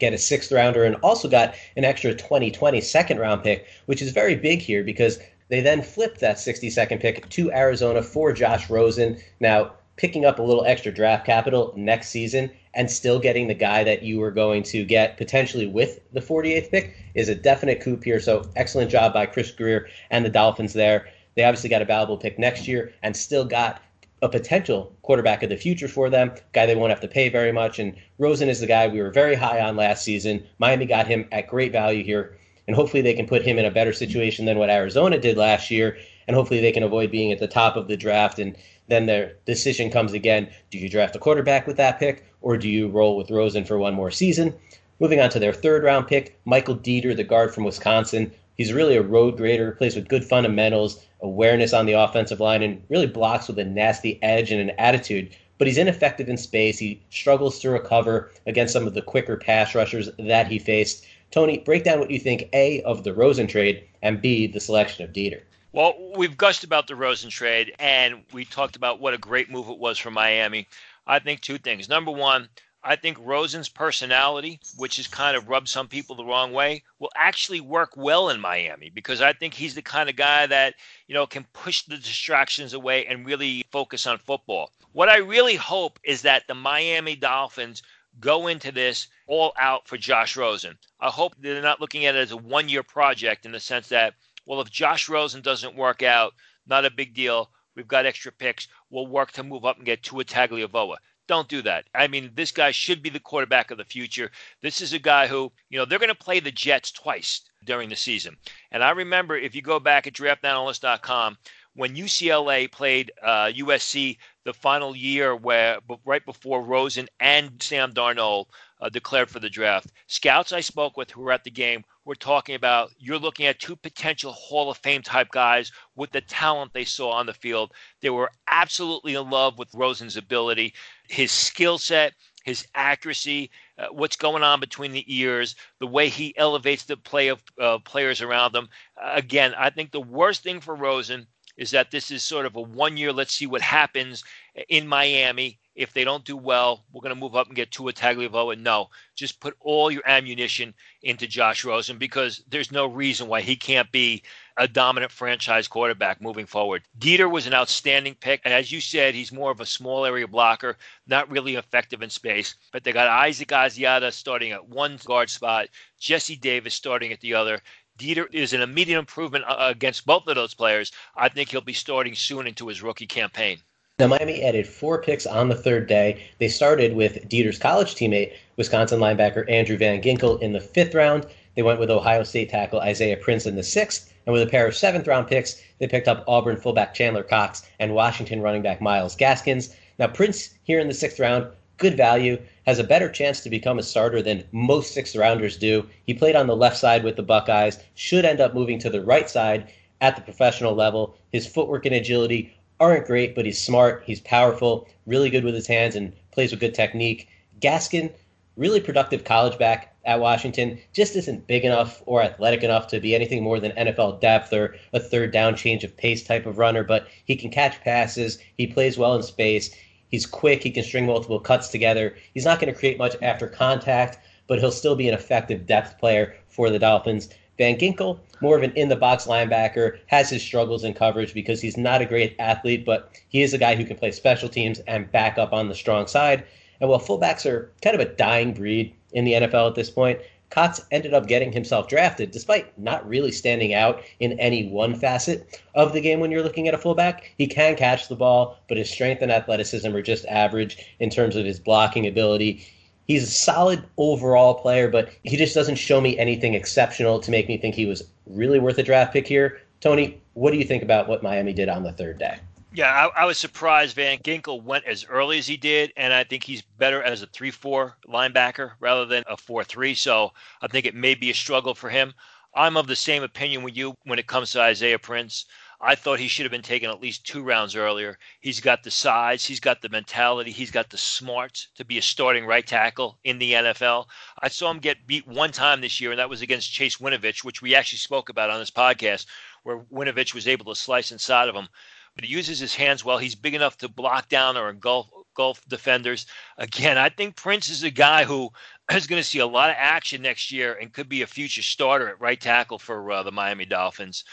get 0.00 0.12
a 0.12 0.18
sixth 0.18 0.50
rounder, 0.50 0.82
and 0.82 0.96
also 1.04 1.28
got 1.28 1.54
an 1.76 1.84
extra 1.84 2.16
2020 2.16 2.80
second 2.80 3.20
round 3.20 3.44
pick, 3.44 3.68
which 3.86 4.02
is 4.02 4.10
very 4.10 4.34
big 4.34 4.58
here 4.58 4.82
because 4.82 5.20
they 5.50 5.60
then 5.60 5.82
flipped 5.82 6.18
that 6.18 6.38
62nd 6.38 6.98
pick 6.98 7.28
to 7.28 7.52
Arizona 7.52 8.02
for 8.02 8.32
Josh 8.32 8.68
Rosen. 8.68 9.18
Now, 9.38 9.70
picking 9.94 10.24
up 10.24 10.40
a 10.40 10.42
little 10.42 10.64
extra 10.64 10.90
draft 10.90 11.24
capital 11.24 11.72
next 11.76 12.08
season 12.08 12.50
and 12.74 12.90
still 12.90 13.20
getting 13.20 13.46
the 13.46 13.54
guy 13.54 13.84
that 13.84 14.02
you 14.02 14.18
were 14.18 14.32
going 14.32 14.64
to 14.64 14.84
get 14.84 15.16
potentially 15.16 15.68
with 15.68 16.00
the 16.12 16.20
48th 16.20 16.72
pick 16.72 16.96
is 17.14 17.28
a 17.28 17.36
definite 17.36 17.82
coup 17.82 18.00
here. 18.02 18.18
So, 18.18 18.50
excellent 18.56 18.90
job 18.90 19.12
by 19.12 19.26
Chris 19.26 19.52
Grier 19.52 19.88
and 20.10 20.24
the 20.24 20.30
Dolphins 20.30 20.72
there. 20.72 21.06
They 21.34 21.44
obviously 21.44 21.70
got 21.70 21.82
a 21.82 21.86
valuable 21.86 22.16
pick 22.16 22.38
next 22.38 22.68
year 22.68 22.92
and 23.02 23.16
still 23.16 23.44
got 23.44 23.82
a 24.22 24.28
potential 24.28 24.94
quarterback 25.02 25.42
of 25.42 25.48
the 25.48 25.56
future 25.56 25.88
for 25.88 26.08
them, 26.08 26.32
guy 26.52 26.64
they 26.64 26.76
won't 26.76 26.90
have 26.90 27.00
to 27.00 27.08
pay 27.08 27.28
very 27.28 27.50
much. 27.50 27.80
And 27.80 27.94
Rosen 28.18 28.48
is 28.48 28.60
the 28.60 28.66
guy 28.66 28.86
we 28.86 29.02
were 29.02 29.10
very 29.10 29.34
high 29.34 29.60
on 29.60 29.74
last 29.74 30.04
season. 30.04 30.44
Miami 30.58 30.86
got 30.86 31.08
him 31.08 31.26
at 31.32 31.48
great 31.48 31.72
value 31.72 32.04
here, 32.04 32.36
and 32.68 32.76
hopefully 32.76 33.02
they 33.02 33.14
can 33.14 33.26
put 33.26 33.42
him 33.42 33.58
in 33.58 33.64
a 33.64 33.70
better 33.70 33.92
situation 33.92 34.44
than 34.44 34.58
what 34.58 34.70
Arizona 34.70 35.18
did 35.18 35.36
last 35.36 35.70
year. 35.70 35.98
And 36.28 36.36
hopefully 36.36 36.60
they 36.60 36.70
can 36.70 36.84
avoid 36.84 37.10
being 37.10 37.32
at 37.32 37.40
the 37.40 37.48
top 37.48 37.76
of 37.76 37.88
the 37.88 37.96
draft. 37.96 38.38
And 38.38 38.56
then 38.86 39.06
their 39.06 39.34
decision 39.44 39.90
comes 39.90 40.12
again 40.12 40.48
do 40.70 40.78
you 40.78 40.88
draft 40.88 41.16
a 41.16 41.18
quarterback 41.18 41.66
with 41.66 41.76
that 41.78 41.98
pick, 41.98 42.24
or 42.40 42.56
do 42.56 42.68
you 42.68 42.88
roll 42.88 43.16
with 43.16 43.30
Rosen 43.30 43.64
for 43.64 43.76
one 43.76 43.94
more 43.94 44.12
season? 44.12 44.54
Moving 45.00 45.20
on 45.20 45.30
to 45.30 45.40
their 45.40 45.52
third 45.52 45.82
round 45.82 46.06
pick, 46.06 46.38
Michael 46.44 46.76
Deiter, 46.76 47.16
the 47.16 47.24
guard 47.24 47.52
from 47.52 47.64
Wisconsin. 47.64 48.30
He's 48.56 48.72
really 48.72 48.96
a 48.96 49.02
road 49.02 49.36
grader, 49.36 49.72
plays 49.72 49.96
with 49.96 50.08
good 50.08 50.24
fundamentals, 50.24 51.04
awareness 51.20 51.72
on 51.72 51.86
the 51.86 51.92
offensive 51.92 52.40
line, 52.40 52.62
and 52.62 52.82
really 52.88 53.06
blocks 53.06 53.48
with 53.48 53.58
a 53.58 53.64
nasty 53.64 54.22
edge 54.22 54.50
and 54.50 54.60
an 54.60 54.76
attitude. 54.78 55.34
But 55.58 55.66
he's 55.68 55.78
ineffective 55.78 56.28
in 56.28 56.36
space. 56.36 56.78
He 56.78 57.00
struggles 57.10 57.58
to 57.60 57.70
recover 57.70 58.30
against 58.46 58.72
some 58.72 58.86
of 58.86 58.94
the 58.94 59.02
quicker 59.02 59.36
pass 59.36 59.74
rushers 59.74 60.10
that 60.18 60.48
he 60.48 60.58
faced. 60.58 61.06
Tony, 61.30 61.58
break 61.58 61.84
down 61.84 61.98
what 61.98 62.10
you 62.10 62.18
think 62.18 62.48
A 62.52 62.82
of 62.82 63.04
the 63.04 63.14
Rosen 63.14 63.46
trade 63.46 63.84
and 64.02 64.20
B 64.20 64.46
the 64.46 64.60
selection 64.60 65.04
of 65.04 65.12
Deiter. 65.12 65.40
Well, 65.72 65.94
we've 66.14 66.36
gushed 66.36 66.64
about 66.64 66.86
the 66.86 66.96
Rosen 66.96 67.30
trade 67.30 67.74
and 67.78 68.22
we 68.32 68.44
talked 68.44 68.76
about 68.76 69.00
what 69.00 69.14
a 69.14 69.18
great 69.18 69.50
move 69.50 69.68
it 69.70 69.78
was 69.78 69.96
for 69.96 70.10
Miami. 70.10 70.68
I 71.06 71.18
think 71.18 71.40
two 71.40 71.56
things. 71.56 71.88
Number 71.88 72.10
one, 72.10 72.48
I 72.84 72.96
think 72.96 73.16
Rosen's 73.20 73.68
personality, 73.68 74.58
which 74.76 74.96
has 74.96 75.06
kind 75.06 75.36
of 75.36 75.48
rubbed 75.48 75.68
some 75.68 75.86
people 75.86 76.16
the 76.16 76.24
wrong 76.24 76.52
way, 76.52 76.82
will 76.98 77.12
actually 77.14 77.60
work 77.60 77.96
well 77.96 78.28
in 78.28 78.40
Miami 78.40 78.90
because 78.90 79.20
I 79.20 79.32
think 79.32 79.54
he's 79.54 79.76
the 79.76 79.82
kind 79.82 80.10
of 80.10 80.16
guy 80.16 80.46
that, 80.46 80.74
you 81.06 81.14
know, 81.14 81.26
can 81.26 81.46
push 81.52 81.82
the 81.82 81.96
distractions 81.96 82.72
away 82.72 83.06
and 83.06 83.24
really 83.24 83.64
focus 83.70 84.06
on 84.06 84.18
football. 84.18 84.72
What 84.90 85.08
I 85.08 85.18
really 85.18 85.54
hope 85.54 86.00
is 86.02 86.22
that 86.22 86.48
the 86.48 86.54
Miami 86.54 87.14
Dolphins 87.14 87.82
go 88.18 88.48
into 88.48 88.72
this 88.72 89.06
all 89.28 89.52
out 89.58 89.86
for 89.86 89.96
Josh 89.96 90.36
Rosen. 90.36 90.76
I 91.00 91.08
hope 91.08 91.34
they're 91.38 91.62
not 91.62 91.80
looking 91.80 92.04
at 92.04 92.16
it 92.16 92.18
as 92.18 92.32
a 92.32 92.36
one 92.36 92.68
year 92.68 92.82
project 92.82 93.46
in 93.46 93.52
the 93.52 93.60
sense 93.60 93.88
that, 93.88 94.14
well, 94.44 94.60
if 94.60 94.70
Josh 94.70 95.08
Rosen 95.08 95.40
doesn't 95.40 95.76
work 95.76 96.02
out, 96.02 96.34
not 96.66 96.84
a 96.84 96.90
big 96.90 97.14
deal. 97.14 97.50
We've 97.74 97.88
got 97.88 98.06
extra 98.06 98.32
picks. 98.32 98.68
We'll 98.90 99.06
work 99.06 99.32
to 99.32 99.42
move 99.42 99.64
up 99.64 99.76
and 99.78 99.86
get 99.86 100.02
Tua 100.02 100.24
Tagovailoa. 100.24 100.96
Don't 101.28 101.48
do 101.48 101.62
that. 101.62 101.84
I 101.94 102.08
mean, 102.08 102.32
this 102.34 102.50
guy 102.50 102.72
should 102.72 103.02
be 103.02 103.10
the 103.10 103.20
quarterback 103.20 103.70
of 103.70 103.78
the 103.78 103.84
future. 103.84 104.30
This 104.60 104.80
is 104.80 104.92
a 104.92 104.98
guy 104.98 105.26
who, 105.28 105.52
you 105.70 105.78
know, 105.78 105.84
they're 105.84 105.98
going 105.98 106.08
to 106.08 106.14
play 106.14 106.40
the 106.40 106.50
Jets 106.50 106.90
twice 106.90 107.42
during 107.64 107.88
the 107.88 107.96
season. 107.96 108.36
And 108.72 108.82
I 108.82 108.90
remember 108.90 109.36
if 109.36 109.54
you 109.54 109.62
go 109.62 109.78
back 109.78 110.06
at 110.06 110.14
draftanalyst.com, 110.14 111.38
when 111.74 111.96
UCLA 111.96 112.70
played 112.70 113.12
uh, 113.22 113.46
USC 113.46 114.18
the 114.44 114.52
final 114.52 114.94
year, 114.94 115.34
where 115.34 115.78
right 116.04 116.24
before 116.24 116.62
Rosen 116.62 117.08
and 117.18 117.62
Sam 117.62 117.92
Darnold 117.92 118.46
uh, 118.82 118.88
declared 118.88 119.30
for 119.30 119.38
the 119.38 119.48
draft, 119.48 119.92
scouts 120.08 120.52
I 120.52 120.60
spoke 120.60 120.96
with 120.96 121.10
who 121.10 121.22
were 121.22 121.32
at 121.32 121.44
the 121.44 121.50
game 121.50 121.84
were 122.04 122.16
talking 122.16 122.56
about 122.56 122.90
you're 122.98 123.18
looking 123.18 123.46
at 123.46 123.60
two 123.60 123.76
potential 123.76 124.32
Hall 124.32 124.70
of 124.70 124.76
Fame 124.78 125.02
type 125.02 125.30
guys 125.30 125.70
with 125.94 126.10
the 126.10 126.20
talent 126.20 126.72
they 126.72 126.84
saw 126.84 127.10
on 127.12 127.26
the 127.26 127.32
field. 127.32 127.72
They 128.00 128.10
were 128.10 128.32
absolutely 128.48 129.14
in 129.14 129.30
love 129.30 129.56
with 129.56 129.72
Rosen's 129.72 130.16
ability, 130.16 130.74
his 131.08 131.30
skill 131.30 131.78
set, 131.78 132.14
his 132.44 132.66
accuracy, 132.74 133.50
uh, 133.78 133.86
what's 133.92 134.16
going 134.16 134.42
on 134.42 134.58
between 134.58 134.90
the 134.90 135.04
ears, 135.06 135.54
the 135.78 135.86
way 135.86 136.08
he 136.08 136.36
elevates 136.36 136.84
the 136.84 136.96
play 136.96 137.28
of 137.28 137.40
uh, 137.60 137.78
players 137.78 138.20
around 138.20 138.54
him. 138.54 138.68
Uh, 139.00 139.12
again, 139.14 139.54
I 139.56 139.70
think 139.70 139.92
the 139.92 140.00
worst 140.00 140.42
thing 140.42 140.60
for 140.60 140.74
Rosen 140.74 141.28
is 141.56 141.70
that 141.72 141.90
this 141.90 142.10
is 142.10 142.22
sort 142.22 142.46
of 142.46 142.56
a 142.56 142.60
one 142.60 142.96
year, 142.96 143.12
let's 143.12 143.34
see 143.34 143.46
what 143.46 143.60
happens 143.60 144.24
in 144.68 144.86
Miami. 144.86 145.58
If 145.74 145.94
they 145.94 146.04
don't 146.04 146.24
do 146.24 146.36
well, 146.36 146.84
we're 146.92 147.00
going 147.00 147.14
to 147.14 147.20
move 147.20 147.34
up 147.34 147.46
and 147.46 147.56
get 147.56 147.70
Tua 147.70 147.94
Tagovailoa. 147.94 148.52
And 148.52 148.64
no, 148.64 148.90
just 149.16 149.40
put 149.40 149.56
all 149.58 149.90
your 149.90 150.02
ammunition 150.06 150.74
into 151.02 151.26
Josh 151.26 151.64
Rosen 151.64 151.96
because 151.96 152.44
there's 152.50 152.70
no 152.70 152.86
reason 152.86 153.26
why 153.26 153.40
he 153.40 153.56
can't 153.56 153.90
be 153.90 154.22
a 154.58 154.68
dominant 154.68 155.10
franchise 155.10 155.68
quarterback 155.68 156.20
moving 156.20 156.44
forward. 156.44 156.82
Deiter 156.98 157.30
was 157.30 157.46
an 157.46 157.54
outstanding 157.54 158.14
pick. 158.14 158.42
And 158.44 158.52
as 158.52 158.70
you 158.70 158.82
said, 158.82 159.14
he's 159.14 159.32
more 159.32 159.50
of 159.50 159.60
a 159.60 159.66
small 159.66 160.04
area 160.04 160.28
blocker, 160.28 160.76
not 161.06 161.30
really 161.30 161.54
effective 161.54 162.02
in 162.02 162.10
space. 162.10 162.54
But 162.70 162.84
they 162.84 162.92
got 162.92 163.08
Isaac 163.08 163.48
Asiata 163.48 164.12
starting 164.12 164.52
at 164.52 164.68
one 164.68 164.98
guard 165.06 165.30
spot, 165.30 165.68
Jesse 165.98 166.36
Davis 166.36 166.74
starting 166.74 167.12
at 167.12 167.20
the 167.20 167.32
other. 167.32 167.62
Deiter 167.98 168.26
is 168.32 168.52
an 168.52 168.62
immediate 168.62 168.98
improvement 168.98 169.44
uh, 169.46 169.56
against 169.60 170.06
both 170.06 170.26
of 170.26 170.34
those 170.34 170.54
players. 170.54 170.92
I 171.16 171.28
think 171.28 171.50
he'll 171.50 171.60
be 171.60 171.72
starting 171.72 172.14
soon 172.14 172.46
into 172.46 172.68
his 172.68 172.82
rookie 172.82 173.06
campaign. 173.06 173.58
Now, 173.98 174.06
Miami 174.08 174.42
added 174.42 174.66
four 174.66 175.02
picks 175.02 175.26
on 175.26 175.48
the 175.48 175.54
third 175.54 175.86
day. 175.86 176.24
They 176.38 176.48
started 176.48 176.94
with 176.96 177.28
Deiter's 177.28 177.58
college 177.58 177.94
teammate, 177.94 178.32
Wisconsin 178.56 178.98
linebacker 178.98 179.48
Andrew 179.50 179.76
Van 179.76 180.02
Ginkel, 180.02 180.40
in 180.40 180.52
the 180.52 180.60
fifth 180.60 180.94
round. 180.94 181.26
They 181.54 181.62
went 181.62 181.78
with 181.78 181.90
Ohio 181.90 182.24
State 182.24 182.48
tackle 182.48 182.80
Isaiah 182.80 183.18
Prince 183.18 183.46
in 183.46 183.54
the 183.54 183.62
sixth. 183.62 184.12
And 184.26 184.32
with 184.32 184.42
a 184.42 184.50
pair 184.50 184.66
of 184.66 184.74
seventh 184.74 185.06
round 185.06 185.28
picks, 185.28 185.60
they 185.78 185.86
picked 185.86 186.08
up 186.08 186.24
Auburn 186.26 186.56
fullback 186.56 186.94
Chandler 186.94 187.22
Cox 187.22 187.68
and 187.78 187.94
Washington 187.94 188.40
running 188.40 188.62
back 188.62 188.80
Myles 188.80 189.14
Gaskins. 189.14 189.76
Now, 189.98 190.06
Prince 190.06 190.54
here 190.62 190.80
in 190.80 190.88
the 190.88 190.94
sixth 190.94 191.20
round, 191.20 191.46
good 191.76 191.96
value, 191.96 192.40
has 192.66 192.78
a 192.78 192.84
better 192.84 193.08
chance 193.08 193.40
to 193.40 193.50
become 193.50 193.78
a 193.78 193.82
starter 193.82 194.22
than 194.22 194.44
most 194.52 194.92
sixth 194.92 195.16
rounders 195.16 195.56
do. 195.56 195.86
He 196.06 196.14
played 196.14 196.36
on 196.36 196.46
the 196.46 196.56
left 196.56 196.76
side 196.76 197.04
with 197.04 197.16
the 197.16 197.22
Buckeyes, 197.22 197.78
should 197.94 198.24
end 198.24 198.40
up 198.40 198.54
moving 198.54 198.78
to 198.80 198.90
the 198.90 199.02
right 199.02 199.28
side 199.28 199.68
at 200.00 200.16
the 200.16 200.22
professional 200.22 200.74
level. 200.74 201.16
His 201.32 201.46
footwork 201.46 201.86
and 201.86 201.94
agility 201.94 202.54
aren't 202.80 203.06
great, 203.06 203.34
but 203.34 203.46
he's 203.46 203.60
smart, 203.60 204.02
he's 204.04 204.20
powerful, 204.20 204.88
really 205.06 205.30
good 205.30 205.44
with 205.44 205.54
his 205.54 205.66
hands, 205.66 205.94
and 205.94 206.12
plays 206.32 206.50
with 206.50 206.60
good 206.60 206.74
technique. 206.74 207.28
Gaskin, 207.60 208.12
really 208.56 208.80
productive 208.80 209.24
college 209.24 209.56
back 209.58 209.94
at 210.04 210.20
Washington, 210.20 210.78
just 210.92 211.14
isn't 211.14 211.46
big 211.46 211.64
enough 211.64 212.02
or 212.06 212.22
athletic 212.22 212.64
enough 212.64 212.88
to 212.88 212.98
be 212.98 213.14
anything 213.14 213.42
more 213.42 213.60
than 213.60 213.72
NFL 213.72 214.20
depth 214.20 214.52
or 214.52 214.74
a 214.92 214.98
third 214.98 215.32
down 215.32 215.54
change 215.54 215.84
of 215.84 215.96
pace 215.96 216.24
type 216.24 216.44
of 216.44 216.58
runner, 216.58 216.82
but 216.82 217.06
he 217.24 217.36
can 217.36 217.50
catch 217.50 217.80
passes, 217.82 218.38
he 218.56 218.66
plays 218.66 218.98
well 218.98 219.14
in 219.14 219.22
space, 219.22 219.74
he's 220.12 220.26
quick, 220.26 220.62
he 220.62 220.70
can 220.70 220.84
string 220.84 221.06
multiple 221.06 221.40
cuts 221.40 221.68
together. 221.68 222.14
He's 222.34 222.44
not 222.44 222.60
going 222.60 222.72
to 222.72 222.78
create 222.78 222.98
much 222.98 223.16
after 223.20 223.48
contact, 223.48 224.18
but 224.46 224.60
he'll 224.60 224.70
still 224.70 224.94
be 224.94 225.08
an 225.08 225.14
effective 225.14 225.66
depth 225.66 225.98
player 225.98 226.36
for 226.46 226.70
the 226.70 226.78
Dolphins. 226.78 227.30
Van 227.58 227.76
Ginkel, 227.76 228.18
more 228.40 228.56
of 228.56 228.62
an 228.62 228.72
in 228.76 228.88
the 228.88 228.96
box 228.96 229.26
linebacker, 229.26 229.98
has 230.06 230.30
his 230.30 230.42
struggles 230.42 230.84
in 230.84 230.94
coverage 230.94 231.34
because 231.34 231.60
he's 231.60 231.76
not 231.76 232.00
a 232.00 232.06
great 232.06 232.36
athlete, 232.38 232.84
but 232.84 233.18
he 233.28 233.42
is 233.42 233.52
a 233.52 233.58
guy 233.58 233.74
who 233.74 233.84
can 233.84 233.96
play 233.96 234.10
special 234.10 234.48
teams 234.48 234.78
and 234.80 235.10
back 235.10 235.38
up 235.38 235.52
on 235.52 235.68
the 235.68 235.74
strong 235.74 236.06
side. 236.06 236.44
And 236.80 236.88
while 236.88 237.00
fullbacks 237.00 237.46
are 237.46 237.70
kind 237.82 237.94
of 237.94 238.00
a 238.00 238.12
dying 238.14 238.52
breed 238.52 238.94
in 239.12 239.24
the 239.24 239.32
NFL 239.32 239.68
at 239.68 239.74
this 239.74 239.90
point, 239.90 240.20
Cox 240.52 240.80
ended 240.92 241.14
up 241.14 241.26
getting 241.26 241.50
himself 241.50 241.88
drafted 241.88 242.30
despite 242.30 242.78
not 242.78 243.08
really 243.08 243.32
standing 243.32 243.74
out 243.74 244.02
in 244.20 244.38
any 244.38 244.68
one 244.68 244.94
facet 244.94 245.60
of 245.74 245.92
the 245.92 246.00
game 246.00 246.20
when 246.20 246.30
you're 246.30 246.42
looking 246.42 246.68
at 246.68 246.74
a 246.74 246.78
fullback. 246.78 247.32
He 247.38 247.48
can 247.48 247.74
catch 247.74 248.08
the 248.08 248.14
ball, 248.14 248.58
but 248.68 248.76
his 248.76 248.88
strength 248.88 249.22
and 249.22 249.32
athleticism 249.32 249.92
are 249.96 250.02
just 250.02 250.26
average 250.26 250.94
in 251.00 251.10
terms 251.10 251.34
of 251.34 251.44
his 251.44 251.58
blocking 251.58 252.06
ability 252.06 252.64
he's 253.06 253.24
a 253.24 253.30
solid 253.30 253.84
overall 253.96 254.54
player, 254.54 254.88
but 254.88 255.10
he 255.24 255.36
just 255.36 255.54
doesn't 255.54 255.76
show 255.76 256.00
me 256.00 256.18
anything 256.18 256.54
exceptional 256.54 257.18
to 257.20 257.30
make 257.30 257.48
me 257.48 257.58
think 257.58 257.74
he 257.74 257.86
was 257.86 258.04
really 258.26 258.58
worth 258.58 258.78
a 258.78 258.82
draft 258.82 259.12
pick 259.12 259.26
here. 259.26 259.60
Tony, 259.80 260.20
what 260.34 260.52
do 260.52 260.58
you 260.58 260.64
think 260.64 260.82
about 260.82 261.08
what 261.08 261.22
Miami 261.22 261.52
did 261.52 261.68
on 261.68 261.82
the 261.82 261.92
third 261.92 262.18
day? 262.18 262.38
Yeah, 262.74 262.90
I, 263.14 263.22
I, 263.22 263.24
was 263.26 263.36
surprised 263.36 263.96
Van 263.96 264.16
Ginkel 264.18 264.62
went 264.62 264.86
as 264.86 265.04
early 265.04 265.38
as 265.38 265.46
he 265.46 265.58
did, 265.58 265.92
and 265.94 266.14
I 266.14 266.24
think 266.24 266.42
he's 266.42 266.62
better 266.62 267.02
as 267.02 267.20
a 267.20 267.26
3 267.26 267.50
4 267.50 267.98
linebacker 268.08 268.72
rather 268.80 269.04
than 269.04 269.24
a 269.26 269.36
4 269.36 269.62
3. 269.62 269.94
So 269.94 270.32
I 270.62 270.68
think 270.68 270.86
it 270.86 270.94
may 270.94 271.14
be 271.14 271.28
a 271.28 271.34
struggle 271.34 271.74
for 271.74 271.90
him. 271.90 272.14
I'm 272.54 272.78
of 272.78 272.86
the 272.86 272.96
same 272.96 273.22
opinion 273.22 273.62
with 273.62 273.76
you 273.76 273.94
when 274.04 274.18
it 274.18 274.26
comes 274.26 274.52
to 274.52 274.62
Isaiah 274.62 274.98
Prince. 274.98 275.44
I 275.84 275.96
thought 275.96 276.20
he 276.20 276.28
should 276.28 276.44
have 276.44 276.52
been 276.52 276.62
taken 276.62 276.88
at 276.88 277.00
least 277.00 277.26
two 277.26 277.42
rounds 277.42 277.74
earlier. 277.74 278.18
He's 278.40 278.60
got 278.60 278.84
the 278.84 278.90
size, 278.90 279.44
he's 279.44 279.58
got 279.58 279.82
the 279.82 279.88
mentality, 279.88 280.52
he's 280.52 280.70
got 280.70 280.88
the 280.88 280.96
smarts 280.96 281.68
to 281.74 281.84
be 281.84 281.98
a 281.98 282.02
starting 282.02 282.46
right 282.46 282.66
tackle 282.66 283.18
in 283.24 283.38
the 283.38 283.52
NFL. 283.52 284.06
I 284.40 284.48
saw 284.48 284.70
him 284.70 284.78
get 284.78 285.06
beat 285.06 285.26
one 285.26 285.50
time 285.50 285.80
this 285.80 286.00
year, 286.00 286.12
and 286.12 286.20
that 286.20 286.30
was 286.30 286.40
against 286.40 286.72
Chase 286.72 286.98
Winovich, 286.98 287.42
which 287.42 287.60
we 287.60 287.74
actually 287.74 287.98
spoke 287.98 288.28
about 288.28 288.48
on 288.48 288.60
this 288.60 288.70
podcast, 288.70 289.26
where 289.64 289.80
Winovich 289.92 290.34
was 290.34 290.46
able 290.46 290.66
to 290.66 290.80
slice 290.80 291.10
inside 291.10 291.48
of 291.48 291.56
him. 291.56 291.68
But 292.14 292.24
he 292.24 292.30
uses 292.32 292.58
his 292.58 292.74
hands 292.74 293.04
well. 293.04 293.18
He's 293.18 293.34
big 293.34 293.54
enough 293.54 293.78
to 293.78 293.88
block 293.88 294.28
down 294.28 294.56
or 294.56 294.70
engulf 294.70 295.08
Gulf 295.34 295.66
defenders. 295.66 296.26
Again, 296.58 296.98
I 296.98 297.08
think 297.08 297.36
Prince 297.36 297.68
is 297.68 297.82
a 297.82 297.90
guy 297.90 298.24
who 298.24 298.50
is 298.92 299.06
going 299.06 299.22
to 299.22 299.28
see 299.28 299.38
a 299.38 299.46
lot 299.46 299.70
of 299.70 299.76
action 299.78 300.22
next 300.22 300.52
year 300.52 300.74
and 300.74 300.92
could 300.92 301.08
be 301.08 301.22
a 301.22 301.26
future 301.26 301.62
starter 301.62 302.08
at 302.08 302.20
right 302.20 302.40
tackle 302.40 302.78
for 302.78 303.10
uh, 303.10 303.22
the 303.22 303.32
Miami 303.32 303.64
Dolphins. 303.64 304.24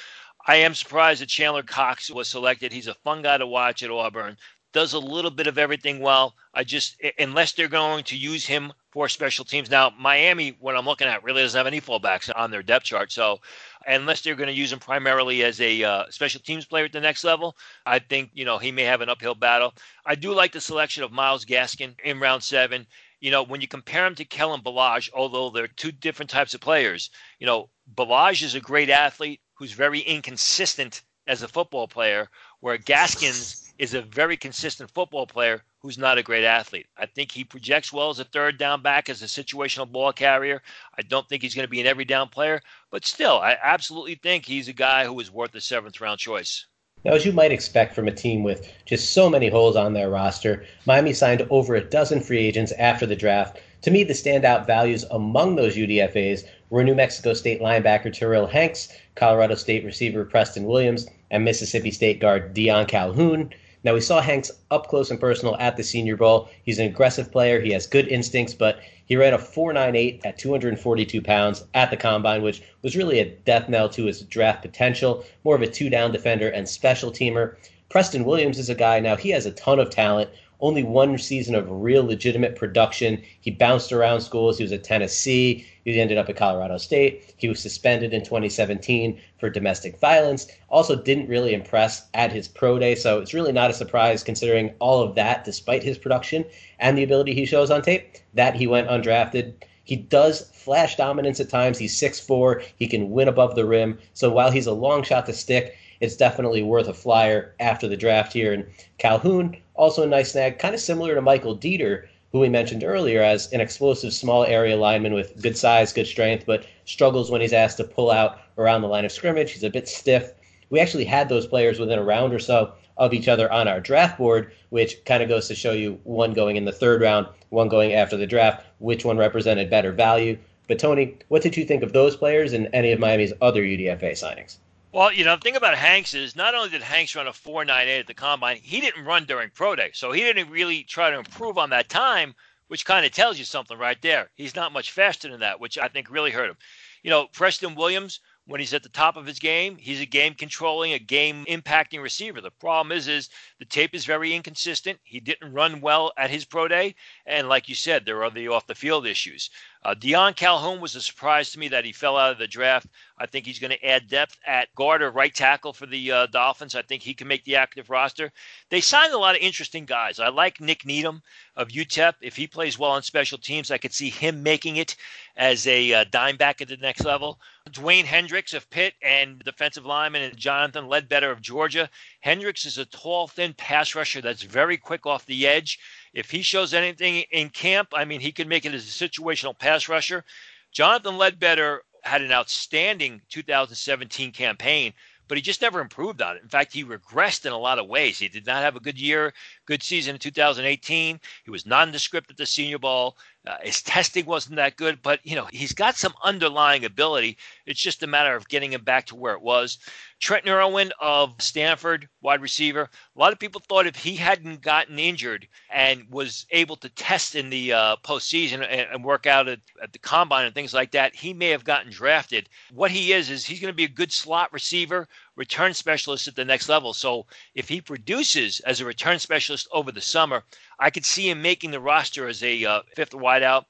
I 0.45 0.55
am 0.57 0.75
surprised 0.75 1.21
that 1.21 1.29
Chandler 1.29 1.63
Cox 1.63 2.09
was 2.09 2.29
selected. 2.29 2.71
He's 2.71 2.87
a 2.87 2.93
fun 2.95 3.21
guy 3.21 3.37
to 3.37 3.47
watch 3.47 3.83
at 3.83 3.91
Auburn. 3.91 4.37
Does 4.71 4.93
a 4.93 4.99
little 4.99 5.31
bit 5.31 5.47
of 5.47 5.57
everything 5.57 5.99
well. 5.99 6.35
I 6.53 6.63
just, 6.63 7.01
unless 7.17 7.53
they're 7.53 7.67
going 7.67 8.03
to 8.05 8.17
use 8.17 8.45
him 8.45 8.73
for 8.91 9.07
special 9.07 9.45
teams. 9.45 9.69
Now, 9.69 9.91
Miami, 9.97 10.55
what 10.59 10.75
I'm 10.75 10.85
looking 10.85 11.07
at, 11.07 11.23
really 11.23 11.43
doesn't 11.43 11.57
have 11.57 11.67
any 11.67 11.79
fullbacks 11.79 12.29
on 12.35 12.49
their 12.49 12.63
depth 12.63 12.85
chart. 12.85 13.11
So, 13.11 13.39
unless 13.87 14.21
they're 14.21 14.35
going 14.35 14.47
to 14.47 14.53
use 14.53 14.71
him 14.71 14.79
primarily 14.79 15.43
as 15.43 15.61
a 15.61 15.83
uh, 15.83 16.05
special 16.09 16.41
teams 16.41 16.65
player 16.65 16.85
at 16.85 16.91
the 16.91 16.99
next 16.99 17.23
level, 17.23 17.55
I 17.85 17.99
think 17.99 18.31
you 18.33 18.45
know 18.45 18.57
he 18.57 18.71
may 18.71 18.83
have 18.83 19.01
an 19.01 19.09
uphill 19.09 19.35
battle. 19.35 19.73
I 20.05 20.15
do 20.15 20.33
like 20.33 20.51
the 20.51 20.61
selection 20.61 21.03
of 21.03 21.11
Myles 21.11 21.45
Gaskin 21.45 21.95
in 22.03 22.19
round 22.19 22.43
seven. 22.43 22.87
You 23.19 23.31
know, 23.31 23.43
when 23.43 23.61
you 23.61 23.67
compare 23.67 24.05
him 24.05 24.15
to 24.15 24.25
Kalen 24.25 24.63
Ballage, 24.63 25.09
although 25.13 25.49
they're 25.49 25.67
two 25.67 25.91
different 25.91 26.31
types 26.31 26.53
of 26.53 26.61
players, 26.61 27.09
you 27.39 27.45
know, 27.45 27.69
Ballage 27.95 28.43
is 28.43 28.55
a 28.55 28.61
great 28.61 28.89
athlete 28.89 29.41
who's 29.53 29.73
very 29.73 29.99
inconsistent 29.99 31.03
as 31.27 31.43
a 31.43 31.47
football 31.47 31.87
player, 31.87 32.29
where 32.61 32.77
Gaskins 32.77 33.73
is 33.77 33.93
a 33.93 34.01
very 34.01 34.35
consistent 34.35 34.89
football 34.89 35.27
player 35.27 35.63
who's 35.79 35.97
not 35.97 36.17
a 36.17 36.23
great 36.23 36.43
athlete. 36.43 36.87
I 36.97 37.05
think 37.05 37.31
he 37.31 37.43
projects 37.43 37.93
well 37.93 38.09
as 38.09 38.19
a 38.19 38.25
third 38.25 38.57
down 38.57 38.81
back, 38.81 39.09
as 39.09 39.21
a 39.21 39.25
situational 39.25 39.91
ball 39.91 40.11
carrier. 40.11 40.61
I 40.97 41.01
don't 41.03 41.27
think 41.27 41.41
he's 41.41 41.55
going 41.55 41.65
to 41.65 41.71
be 41.71 41.81
an 41.81 41.87
every 41.87 42.05
down 42.05 42.29
player, 42.29 42.61
but 42.91 43.05
still, 43.05 43.39
I 43.39 43.57
absolutely 43.61 44.15
think 44.15 44.45
he's 44.45 44.67
a 44.67 44.73
guy 44.73 45.05
who 45.05 45.19
is 45.19 45.31
worth 45.31 45.51
the 45.51 45.61
seventh 45.61 46.01
round 46.01 46.19
choice. 46.19 46.65
Now, 47.05 47.13
as 47.13 47.25
you 47.25 47.31
might 47.31 47.53
expect 47.53 47.95
from 47.95 48.09
a 48.09 48.13
team 48.13 48.43
with 48.43 48.69
just 48.85 49.13
so 49.13 49.29
many 49.29 49.47
holes 49.47 49.77
on 49.77 49.93
their 49.93 50.09
roster, 50.09 50.65
Miami 50.85 51.13
signed 51.13 51.47
over 51.49 51.75
a 51.75 51.89
dozen 51.89 52.19
free 52.19 52.39
agents 52.39 52.73
after 52.73 53.05
the 53.05 53.15
draft. 53.15 53.61
To 53.83 53.91
me, 53.91 54.03
the 54.03 54.13
standout 54.13 54.67
values 54.67 55.05
among 55.09 55.55
those 55.55 55.77
UDFAs 55.77 56.43
were 56.69 56.83
New 56.83 56.95
Mexico 56.95 57.33
State 57.33 57.61
linebacker 57.61 58.07
Terrill 58.13 58.49
Hanks, 58.49 58.89
Colorado 59.15 59.55
State 59.55 59.85
receiver 59.85 60.25
Preston 60.25 60.65
Williams, 60.65 61.07
and 61.31 61.45
Mississippi 61.45 61.89
State 61.89 62.19
guard 62.19 62.53
Deion 62.53 62.85
Calhoun. 62.85 63.53
Now, 63.83 63.93
we 63.93 64.01
saw 64.01 64.19
Hanks 64.19 64.51
up 64.71 64.87
close 64.87 65.09
and 65.09 65.19
personal 65.19 65.55
at 65.57 65.77
the 65.77 65.83
Senior 65.83 66.17
Bowl. 66.17 66.49
He's 66.63 66.79
an 66.79 66.87
aggressive 66.87 67.31
player. 67.31 67.61
He 67.61 67.71
has 67.71 67.87
good 67.87 68.07
instincts, 68.09 68.53
but 68.53 68.79
he 69.05 69.15
ran 69.15 69.33
a 69.33 69.37
4.98 69.37 70.25
at 70.25 70.37
242 70.37 71.21
pounds 71.21 71.63
at 71.73 71.89
the 71.89 71.97
combine, 71.97 72.41
which 72.41 72.61
was 72.81 72.97
really 72.97 73.19
a 73.19 73.29
death 73.45 73.69
knell 73.69 73.87
to 73.89 74.05
his 74.05 74.21
draft 74.21 74.61
potential. 74.61 75.23
More 75.43 75.55
of 75.55 75.61
a 75.61 75.67
two 75.67 75.89
down 75.89 76.11
defender 76.11 76.49
and 76.49 76.67
special 76.67 77.09
teamer. 77.09 77.55
Preston 77.89 78.25
Williams 78.25 78.59
is 78.59 78.69
a 78.69 78.75
guy 78.75 78.99
now, 78.99 79.15
he 79.15 79.29
has 79.29 79.45
a 79.45 79.51
ton 79.51 79.79
of 79.79 79.89
talent 79.89 80.29
only 80.59 80.83
one 80.83 81.17
season 81.17 81.55
of 81.55 81.69
real 81.69 82.03
legitimate 82.03 82.55
production. 82.55 83.21
He 83.39 83.51
bounced 83.51 83.91
around 83.91 84.21
schools. 84.21 84.57
He 84.57 84.63
was 84.63 84.71
at 84.71 84.83
Tennessee. 84.83 85.65
He 85.83 85.99
ended 85.99 86.17
up 86.17 86.29
at 86.29 86.35
Colorado 86.35 86.77
State. 86.77 87.33
He 87.37 87.47
was 87.47 87.59
suspended 87.59 88.13
in 88.13 88.23
2017 88.23 89.19
for 89.39 89.49
domestic 89.49 89.99
violence. 89.99 90.47
Also, 90.69 91.01
didn't 91.01 91.29
really 91.29 91.53
impress 91.53 92.07
at 92.13 92.31
his 92.31 92.47
pro 92.47 92.77
day. 92.77 92.95
So 92.95 93.19
it's 93.19 93.33
really 93.33 93.51
not 93.51 93.71
a 93.71 93.73
surprise 93.73 94.23
considering 94.23 94.73
all 94.79 95.01
of 95.01 95.15
that, 95.15 95.45
despite 95.45 95.81
his 95.83 95.97
production 95.97 96.45
and 96.79 96.97
the 96.97 97.03
ability 97.03 97.33
he 97.33 97.45
shows 97.45 97.71
on 97.71 97.81
tape, 97.81 98.17
that 98.33 98.55
he 98.55 98.67
went 98.67 98.89
undrafted. 98.89 99.53
He 99.83 99.95
does 99.95 100.51
flash 100.53 100.97
dominance 100.97 101.39
at 101.39 101.49
times. 101.49 101.79
He's 101.79 101.99
6'4. 101.99 102.63
He 102.75 102.87
can 102.87 103.09
win 103.09 103.27
above 103.27 103.55
the 103.55 103.65
rim. 103.65 103.97
So 104.13 104.29
while 104.29 104.51
he's 104.51 104.67
a 104.67 104.73
long 104.73 105.01
shot 105.01 105.25
to 105.25 105.33
stick, 105.33 105.75
it's 105.99 106.15
definitely 106.15 106.61
worth 106.63 106.87
a 106.87 106.93
flyer 106.93 107.55
after 107.59 107.87
the 107.87 107.97
draft 107.97 108.31
here. 108.31 108.53
And 108.53 108.65
Calhoun, 108.99 109.57
also 109.79 110.03
a 110.03 110.07
nice 110.07 110.33
snag, 110.33 110.59
kind 110.59 110.75
of 110.75 110.81
similar 110.81 111.15
to 111.15 111.21
Michael 111.21 111.57
Deiter, 111.57 112.05
who 112.33 112.39
we 112.41 112.49
mentioned 112.49 112.83
earlier 112.83 113.23
as 113.23 113.51
an 113.53 113.61
explosive 113.61 114.13
small 114.13 114.43
area 114.43 114.75
lineman 114.75 115.13
with 115.13 115.41
good 115.41 115.57
size, 115.57 115.93
good 115.93 116.05
strength, 116.05 116.45
but 116.45 116.65
struggles 116.83 117.31
when 117.31 117.39
he's 117.39 117.53
asked 117.53 117.77
to 117.77 117.85
pull 117.85 118.11
out 118.11 118.39
around 118.57 118.81
the 118.81 118.89
line 118.89 119.05
of 119.05 119.11
scrimmage. 119.11 119.51
He's 119.51 119.63
a 119.63 119.69
bit 119.69 119.87
stiff. 119.87 120.33
We 120.69 120.81
actually 120.81 121.05
had 121.05 121.29
those 121.29 121.47
players 121.47 121.79
within 121.79 121.97
a 121.97 122.03
round 122.03 122.33
or 122.33 122.39
so 122.39 122.73
of 122.97 123.13
each 123.13 123.29
other 123.29 123.49
on 123.53 123.69
our 123.69 123.79
draft 123.79 124.17
board, 124.17 124.51
which 124.67 125.03
kind 125.05 125.23
of 125.23 125.29
goes 125.29 125.47
to 125.47 125.55
show 125.55 125.71
you 125.71 125.97
one 126.03 126.33
going 126.33 126.57
in 126.57 126.65
the 126.65 126.73
third 126.73 127.01
round, 127.01 127.27
one 127.47 127.69
going 127.69 127.93
after 127.93 128.17
the 128.17 128.27
draft, 128.27 128.65
which 128.79 129.05
one 129.05 129.17
represented 129.17 129.69
better 129.69 129.93
value. 129.93 130.37
But 130.67 130.77
Tony, 130.77 131.17
what 131.29 131.41
did 131.41 131.55
you 131.55 131.63
think 131.63 131.83
of 131.83 131.93
those 131.93 132.17
players 132.17 132.51
and 132.51 132.67
any 132.73 132.91
of 132.91 132.99
Miami's 132.99 133.33
other 133.41 133.63
UDFA 133.63 134.11
signings? 134.11 134.57
Well, 134.91 135.13
you 135.13 135.23
know, 135.23 135.35
the 135.35 135.41
thing 135.41 135.55
about 135.55 135.77
Hanks 135.77 136.15
is 136.15 136.35
not 136.35 136.55
only 136.55 136.69
did 136.69 136.81
Hanks 136.81 137.15
run 137.15 137.27
a 137.27 137.31
4.98 137.31 137.99
at 137.99 138.07
the 138.07 138.15
combine, 138.15 138.57
he 138.57 138.81
didn't 138.81 139.05
run 139.05 139.25
during 139.25 139.51
pro 139.51 139.75
day. 139.75 139.91
So 139.93 140.11
he 140.11 140.21
didn't 140.21 140.49
really 140.49 140.81
try 140.83 141.11
to 141.11 141.19
improve 141.19 141.59
on 141.59 141.69
that 141.69 141.89
time, 141.89 142.33
which 142.69 142.85
kind 142.87 143.05
of 143.05 143.11
tells 143.11 143.37
you 143.37 143.45
something 143.45 143.77
right 143.77 144.01
there. 144.01 144.31
He's 144.33 144.55
not 144.55 144.73
much 144.73 144.91
faster 144.91 145.29
than 145.29 145.41
that, 145.41 145.59
which 145.59 145.77
I 145.77 145.89
think 145.89 146.09
really 146.09 146.31
hurt 146.31 146.49
him. 146.49 146.57
You 147.03 147.11
know, 147.11 147.27
Preston 147.27 147.75
Williams, 147.75 148.19
when 148.47 148.59
he's 148.59 148.73
at 148.73 148.81
the 148.81 148.89
top 148.89 149.15
of 149.15 149.27
his 149.27 149.37
game, 149.37 149.77
he's 149.77 150.01
a 150.01 150.07
game 150.07 150.33
controlling, 150.33 150.93
a 150.93 150.99
game 150.99 151.45
impacting 151.45 152.01
receiver. 152.01 152.41
The 152.41 152.49
problem 152.49 152.91
is, 152.91 153.07
is 153.07 153.29
the 153.59 153.65
tape 153.65 153.93
is 153.93 154.05
very 154.05 154.33
inconsistent. 154.33 154.99
He 155.03 155.19
didn't 155.19 155.53
run 155.53 155.81
well 155.81 156.11
at 156.17 156.31
his 156.31 156.45
pro 156.45 156.67
day, 156.67 156.95
and 157.29 157.47
like 157.47 157.69
you 157.69 157.75
said, 157.75 158.05
there 158.05 158.23
are 158.23 158.31
the 158.31 158.47
off 158.47 158.67
the 158.67 158.75
field 158.75 159.05
issues. 159.05 159.49
Uh, 159.81 159.95
Deion 159.95 160.35
Calhoun 160.35 160.81
was 160.81 160.95
a 160.95 161.01
surprise 161.01 161.51
to 161.51 161.59
me 161.59 161.69
that 161.69 161.85
he 161.85 161.93
fell 161.93 162.17
out 162.17 162.33
of 162.33 162.37
the 162.37 162.47
draft. 162.47 162.87
I 163.17 163.27
think 163.27 163.45
he's 163.45 163.59
going 163.59 163.71
to 163.71 163.85
add 163.85 164.09
depth 164.09 164.37
at 164.45 164.73
guard 164.75 165.01
or 165.01 165.11
right 165.11 165.33
tackle 165.33 165.71
for 165.71 165.85
the 165.85 166.11
uh, 166.11 166.25
Dolphins. 166.25 166.75
I 166.75 166.81
think 166.81 167.01
he 167.01 167.13
can 167.13 167.29
make 167.29 167.45
the 167.45 167.55
active 167.55 167.89
roster. 167.89 168.33
They 168.69 168.81
signed 168.81 169.13
a 169.13 169.17
lot 169.17 169.35
of 169.35 169.41
interesting 169.41 169.85
guys. 169.85 170.19
I 170.19 170.29
like 170.29 170.59
Nick 170.59 170.85
Needham 170.85 171.21
of 171.55 171.69
UTEP. 171.69 172.15
If 172.19 172.35
he 172.35 172.45
plays 172.45 172.77
well 172.77 172.91
on 172.91 173.03
special 173.03 173.37
teams, 173.37 173.71
I 173.71 173.77
could 173.77 173.93
see 173.93 174.09
him 174.09 174.43
making 174.43 174.77
it 174.77 174.97
as 175.37 175.65
a 175.65 175.93
uh, 175.93 176.05
dime 176.11 176.35
back 176.35 176.61
at 176.61 176.67
the 176.67 176.77
next 176.77 177.05
level. 177.05 177.39
Dewayne 177.69 178.05
Hendrix 178.05 178.53
of 178.53 178.69
Pitt 178.69 178.95
and 179.01 179.39
defensive 179.39 179.85
lineman 179.85 180.23
and 180.23 180.35
Jonathan 180.35 180.87
Ledbetter 180.87 181.31
of 181.31 181.41
Georgia. 181.41 181.89
Hendrix 182.19 182.65
is 182.65 182.77
a 182.77 182.85
tall, 182.85 183.27
thin 183.27 183.53
pass 183.53 183.95
rusher 183.95 184.21
that's 184.21 184.43
very 184.43 184.75
quick 184.75 185.05
off 185.05 185.25
the 185.25 185.47
edge. 185.47 185.79
If 186.13 186.31
he 186.31 186.41
shows 186.41 186.73
anything 186.73 187.23
in 187.31 187.49
camp, 187.49 187.89
I 187.93 188.05
mean, 188.05 188.19
he 188.19 188.31
could 188.31 188.47
make 188.47 188.65
it 188.65 188.73
as 188.73 188.83
a 188.83 189.09
situational 189.09 189.57
pass 189.57 189.87
rusher. 189.87 190.23
Jonathan 190.71 191.17
Ledbetter 191.17 191.83
had 192.03 192.21
an 192.21 192.31
outstanding 192.31 193.21
2017 193.29 194.31
campaign, 194.31 194.93
but 195.27 195.37
he 195.37 195.41
just 195.41 195.61
never 195.61 195.79
improved 195.79 196.21
on 196.21 196.37
it. 196.37 196.41
In 196.41 196.49
fact, 196.49 196.73
he 196.73 196.83
regressed 196.83 197.45
in 197.45 197.51
a 197.51 197.57
lot 197.57 197.77
of 197.77 197.87
ways. 197.87 198.17
He 198.17 198.27
did 198.27 198.45
not 198.45 198.63
have 198.63 198.75
a 198.75 198.79
good 198.79 198.99
year, 198.99 199.33
good 199.65 199.83
season 199.83 200.15
in 200.15 200.19
2018. 200.19 201.19
He 201.43 201.51
was 201.51 201.65
nondescript 201.65 202.31
at 202.31 202.37
the 202.37 202.45
Senior 202.45 202.79
Bowl. 202.79 203.15
Uh, 203.47 203.57
his 203.61 203.81
testing 203.81 204.25
wasn't 204.25 204.55
that 204.55 204.75
good, 204.75 205.01
but 205.01 205.19
you 205.23 205.35
know 205.35 205.47
he's 205.51 205.73
got 205.73 205.95
some 205.95 206.13
underlying 206.23 206.83
ability. 206.83 207.37
It's 207.65 207.81
just 207.81 208.03
a 208.03 208.07
matter 208.07 208.35
of 208.35 208.49
getting 208.49 208.73
him 208.73 208.83
back 208.83 209.05
to 209.07 209.15
where 209.15 209.33
it 209.33 209.41
was. 209.41 209.77
Trent 210.19 210.47
Irwin 210.47 210.91
of 210.99 211.33
Stanford, 211.39 212.09
wide 212.21 212.41
receiver. 212.41 212.89
A 213.15 213.19
lot 213.19 213.31
of 213.31 213.39
people 213.39 213.61
thought 213.61 213.87
if 213.87 213.95
he 213.95 214.17
hadn't 214.17 214.61
gotten 214.61 214.99
injured 214.99 215.47
and 215.69 216.09
was 216.09 216.45
able 216.51 216.75
to 216.77 216.89
test 216.89 217.35
in 217.35 217.49
the 217.49 217.71
uh, 217.71 217.95
postseason 218.03 218.55
and, 218.55 218.87
and 218.91 219.03
work 219.03 219.25
out 219.25 219.47
at, 219.47 219.59
at 219.81 219.93
the 219.93 219.99
combine 219.99 220.45
and 220.45 220.53
things 220.53 220.73
like 220.73 220.91
that, 220.91 221.15
he 221.15 221.33
may 221.33 221.49
have 221.49 221.63
gotten 221.63 221.89
drafted. 221.89 222.49
What 222.73 222.91
he 222.91 223.13
is 223.13 223.29
is 223.29 223.45
he's 223.45 223.61
going 223.61 223.71
to 223.71 223.75
be 223.75 223.85
a 223.85 223.89
good 223.89 224.11
slot 224.11 224.51
receiver, 224.51 225.07
return 225.37 225.73
specialist 225.73 226.27
at 226.27 226.35
the 226.35 226.43
next 226.43 226.67
level. 226.67 226.93
So 226.93 227.25
if 227.55 227.69
he 227.69 227.79
produces 227.79 228.59
as 228.61 228.81
a 228.81 228.85
return 228.85 229.19
specialist 229.19 229.69
over 229.71 229.91
the 229.91 230.01
summer, 230.01 230.43
I 230.79 230.89
could 230.89 231.05
see 231.05 231.29
him 231.29 231.41
making 231.41 231.71
the 231.71 231.79
roster 231.79 232.27
as 232.27 232.43
a 232.43 232.65
uh, 232.65 232.81
fifth 232.93 233.11
wideout. 233.11 233.65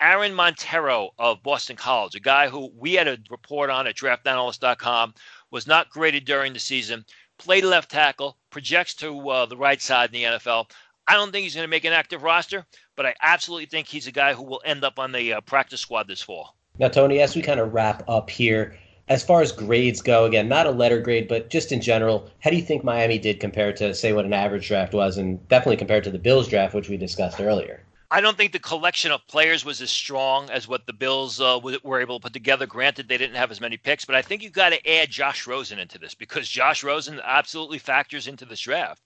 Aaron 0.00 0.32
Monteiro 0.32 1.10
of 1.18 1.42
Boston 1.42 1.74
College, 1.74 2.14
a 2.14 2.20
guy 2.20 2.48
who 2.48 2.70
we 2.76 2.94
had 2.94 3.08
a 3.08 3.18
report 3.30 3.68
on 3.68 3.88
at 3.88 3.96
draftanalyst.com 3.96 5.12
was 5.50 5.66
not 5.66 5.90
graded 5.90 6.24
during 6.24 6.52
the 6.52 6.58
season, 6.58 7.04
played 7.38 7.64
left 7.64 7.90
tackle, 7.90 8.36
projects 8.50 8.94
to 8.94 9.30
uh, 9.30 9.46
the 9.46 9.56
right 9.56 9.80
side 9.80 10.14
in 10.14 10.20
the 10.20 10.38
NFL. 10.38 10.70
I 11.06 11.14
don't 11.14 11.32
think 11.32 11.44
he's 11.44 11.54
going 11.54 11.64
to 11.64 11.70
make 11.70 11.84
an 11.84 11.92
active 11.92 12.22
roster, 12.22 12.66
but 12.94 13.06
I 13.06 13.14
absolutely 13.22 13.66
think 13.66 13.86
he's 13.86 14.06
a 14.06 14.12
guy 14.12 14.34
who 14.34 14.42
will 14.42 14.62
end 14.64 14.84
up 14.84 14.98
on 14.98 15.12
the 15.12 15.34
uh, 15.34 15.40
practice 15.40 15.80
squad 15.80 16.06
this 16.06 16.20
fall. 16.20 16.54
Now, 16.78 16.88
Tony, 16.88 17.20
as 17.20 17.34
we 17.34 17.42
kind 17.42 17.60
of 17.60 17.72
wrap 17.72 18.04
up 18.08 18.28
here, 18.28 18.76
as 19.08 19.24
far 19.24 19.40
as 19.40 19.52
grades 19.52 20.02
go, 20.02 20.26
again, 20.26 20.48
not 20.48 20.66
a 20.66 20.70
letter 20.70 21.00
grade, 21.00 21.26
but 21.28 21.48
just 21.48 21.72
in 21.72 21.80
general, 21.80 22.30
how 22.40 22.50
do 22.50 22.56
you 22.56 22.62
think 22.62 22.84
Miami 22.84 23.18
did 23.18 23.40
compared 23.40 23.76
to, 23.76 23.94
say, 23.94 24.12
what 24.12 24.26
an 24.26 24.34
average 24.34 24.68
draft 24.68 24.92
was, 24.92 25.16
and 25.16 25.46
definitely 25.48 25.78
compared 25.78 26.04
to 26.04 26.10
the 26.10 26.18
Bills 26.18 26.46
draft, 26.46 26.74
which 26.74 26.90
we 26.90 26.98
discussed 26.98 27.40
earlier? 27.40 27.82
I 28.10 28.22
don't 28.22 28.38
think 28.38 28.52
the 28.52 28.58
collection 28.58 29.12
of 29.12 29.26
players 29.26 29.66
was 29.66 29.82
as 29.82 29.90
strong 29.90 30.48
as 30.48 30.66
what 30.66 30.86
the 30.86 30.94
Bills 30.94 31.42
uh, 31.42 31.60
were 31.82 32.00
able 32.00 32.18
to 32.18 32.22
put 32.22 32.32
together. 32.32 32.66
Granted, 32.66 33.06
they 33.06 33.18
didn't 33.18 33.36
have 33.36 33.50
as 33.50 33.60
many 33.60 33.76
picks, 33.76 34.06
but 34.06 34.14
I 34.14 34.22
think 34.22 34.42
you've 34.42 34.52
got 34.52 34.70
to 34.70 34.90
add 34.90 35.10
Josh 35.10 35.46
Rosen 35.46 35.78
into 35.78 35.98
this 35.98 36.14
because 36.14 36.48
Josh 36.48 36.82
Rosen 36.82 37.20
absolutely 37.22 37.78
factors 37.78 38.26
into 38.26 38.46
this 38.46 38.60
draft. 38.60 39.02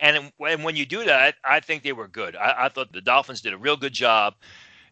And, 0.00 0.32
and 0.40 0.64
when 0.64 0.74
you 0.74 0.86
do 0.86 1.04
that, 1.04 1.34
I 1.44 1.60
think 1.60 1.82
they 1.82 1.92
were 1.92 2.08
good. 2.08 2.34
I, 2.34 2.64
I 2.64 2.68
thought 2.70 2.92
the 2.92 3.02
Dolphins 3.02 3.42
did 3.42 3.52
a 3.52 3.58
real 3.58 3.76
good 3.76 3.92
job 3.92 4.34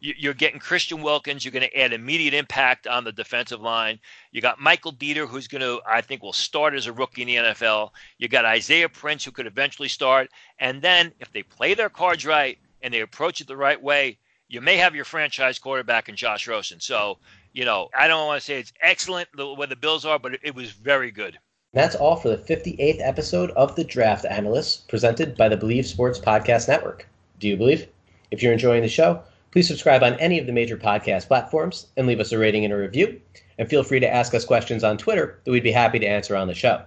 you're 0.04 0.34
getting 0.34 0.60
Christian 0.60 1.02
Wilkins. 1.02 1.44
You're 1.44 1.52
going 1.52 1.62
to 1.68 1.78
add 1.78 1.92
immediate 1.92 2.34
impact 2.34 2.86
on 2.86 3.04
the 3.04 3.12
defensive 3.12 3.60
line. 3.60 3.98
You 4.32 4.42
got 4.42 4.60
Michael 4.60 4.92
Deiter, 4.92 5.26
who's 5.26 5.48
going 5.48 5.62
to, 5.62 5.80
I 5.88 6.02
think, 6.02 6.22
will 6.22 6.34
start 6.34 6.74
as 6.74 6.86
a 6.86 6.92
rookie 6.92 7.22
in 7.22 7.28
the 7.28 7.36
NFL. 7.36 7.90
You 8.18 8.28
got 8.28 8.44
Isaiah 8.44 8.88
Prince, 8.88 9.24
who 9.24 9.30
could 9.30 9.46
eventually 9.46 9.88
start. 9.88 10.28
And 10.58 10.82
then 10.82 11.12
if 11.20 11.32
they 11.32 11.42
play 11.42 11.72
their 11.72 11.88
cards 11.88 12.26
right 12.26 12.58
and 12.84 12.92
they 12.92 13.00
approach 13.00 13.40
it 13.40 13.48
the 13.48 13.56
right 13.56 13.82
way, 13.82 14.18
you 14.46 14.60
may 14.60 14.76
have 14.76 14.94
your 14.94 15.06
franchise 15.06 15.58
quarterback 15.58 16.08
in 16.08 16.14
Josh 16.14 16.46
Rosen. 16.46 16.78
So, 16.78 17.18
you 17.52 17.64
know, 17.64 17.88
I 17.98 18.06
don't 18.06 18.26
want 18.26 18.40
to 18.40 18.44
say 18.44 18.60
it's 18.60 18.74
excellent 18.80 19.28
way 19.36 19.66
the 19.66 19.74
Bills 19.74 20.04
are, 20.04 20.18
but 20.18 20.38
it 20.42 20.54
was 20.54 20.70
very 20.70 21.10
good. 21.10 21.38
That's 21.72 21.96
all 21.96 22.14
for 22.14 22.28
the 22.28 22.36
58th 22.36 23.00
episode 23.00 23.50
of 23.52 23.74
The 23.74 23.82
Draft 23.82 24.26
Analysts, 24.26 24.76
presented 24.76 25.36
by 25.36 25.48
the 25.48 25.56
Bleav 25.56 25.86
Sports 25.86 26.20
Podcast 26.20 26.68
Network. 26.68 27.08
Do 27.40 27.48
you 27.48 27.56
believe? 27.56 27.88
If 28.30 28.42
you're 28.42 28.52
enjoying 28.52 28.82
the 28.82 28.88
show, 28.88 29.22
please 29.50 29.66
subscribe 29.66 30.02
on 30.02 30.14
any 30.14 30.38
of 30.38 30.46
the 30.46 30.52
major 30.52 30.76
podcast 30.76 31.26
platforms 31.26 31.86
and 31.96 32.06
leave 32.06 32.20
us 32.20 32.32
a 32.32 32.38
rating 32.38 32.64
and 32.64 32.72
a 32.72 32.76
review. 32.76 33.20
And 33.58 33.68
feel 33.68 33.82
free 33.82 34.00
to 34.00 34.14
ask 34.14 34.34
us 34.34 34.44
questions 34.44 34.84
on 34.84 34.98
Twitter 34.98 35.40
that 35.44 35.50
we'd 35.50 35.62
be 35.62 35.72
happy 35.72 35.98
to 35.98 36.06
answer 36.06 36.36
on 36.36 36.48
the 36.48 36.54
show. 36.54 36.82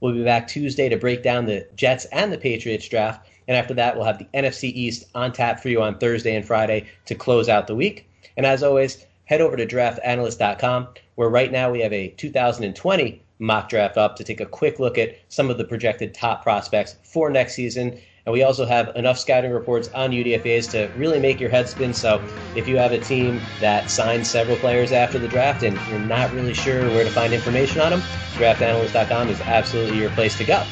We'll 0.00 0.14
be 0.14 0.24
back 0.24 0.48
Tuesday 0.48 0.88
to 0.88 0.96
break 0.96 1.22
down 1.22 1.46
the 1.46 1.68
Jets 1.76 2.06
and 2.06 2.32
the 2.32 2.38
Patriots 2.38 2.88
draft. 2.88 3.28
And 3.48 3.56
after 3.56 3.74
that, 3.74 3.96
we'll 3.96 4.04
have 4.04 4.18
the 4.18 4.28
NFC 4.34 4.72
East 4.72 5.04
on 5.14 5.32
tap 5.32 5.60
for 5.60 5.68
you 5.68 5.82
on 5.82 5.98
Thursday 5.98 6.36
and 6.36 6.46
Friday 6.46 6.86
to 7.06 7.14
close 7.14 7.48
out 7.48 7.66
the 7.66 7.74
week. 7.74 8.08
And 8.36 8.46
as 8.46 8.62
always, 8.62 9.04
head 9.24 9.40
over 9.40 9.56
to 9.56 9.66
draftanalyst.com, 9.66 10.88
where 11.16 11.28
right 11.28 11.52
now 11.52 11.70
we 11.70 11.80
have 11.80 11.92
a 11.92 12.08
2020 12.08 13.22
mock 13.38 13.68
draft 13.68 13.96
up 13.96 14.16
to 14.16 14.24
take 14.24 14.40
a 14.40 14.46
quick 14.46 14.78
look 14.78 14.96
at 14.96 15.16
some 15.28 15.50
of 15.50 15.58
the 15.58 15.64
projected 15.64 16.14
top 16.14 16.42
prospects 16.42 16.96
for 17.02 17.28
next 17.28 17.54
season. 17.54 17.98
And 18.24 18.32
we 18.32 18.44
also 18.44 18.64
have 18.64 18.94
enough 18.94 19.18
scouting 19.18 19.50
reports 19.50 19.90
on 19.94 20.12
UDFAs 20.12 20.70
to 20.70 20.92
really 20.96 21.18
make 21.18 21.40
your 21.40 21.50
head 21.50 21.68
spin. 21.68 21.92
So 21.92 22.22
if 22.54 22.68
you 22.68 22.78
have 22.78 22.92
a 22.92 22.98
team 22.98 23.40
that 23.60 23.90
signs 23.90 24.30
several 24.30 24.56
players 24.58 24.92
after 24.92 25.18
the 25.18 25.26
draft 25.26 25.64
and 25.64 25.76
you're 25.88 25.98
not 25.98 26.32
really 26.32 26.54
sure 26.54 26.82
where 26.90 27.02
to 27.02 27.10
find 27.10 27.32
information 27.32 27.80
on 27.80 27.90
them, 27.90 28.00
draftanalyst.com 28.34 29.28
is 29.28 29.40
absolutely 29.40 29.98
your 29.98 30.10
place 30.10 30.38
to 30.38 30.44
go. 30.44 30.62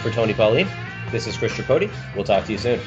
For 0.00 0.10
Tony 0.10 0.32
Pauline, 0.32 0.68
this 1.14 1.28
is 1.28 1.36
Chris 1.36 1.52
Tripodi. 1.52 1.88
We'll 2.16 2.24
talk 2.24 2.44
to 2.46 2.52
you 2.52 2.58
soon. 2.58 2.80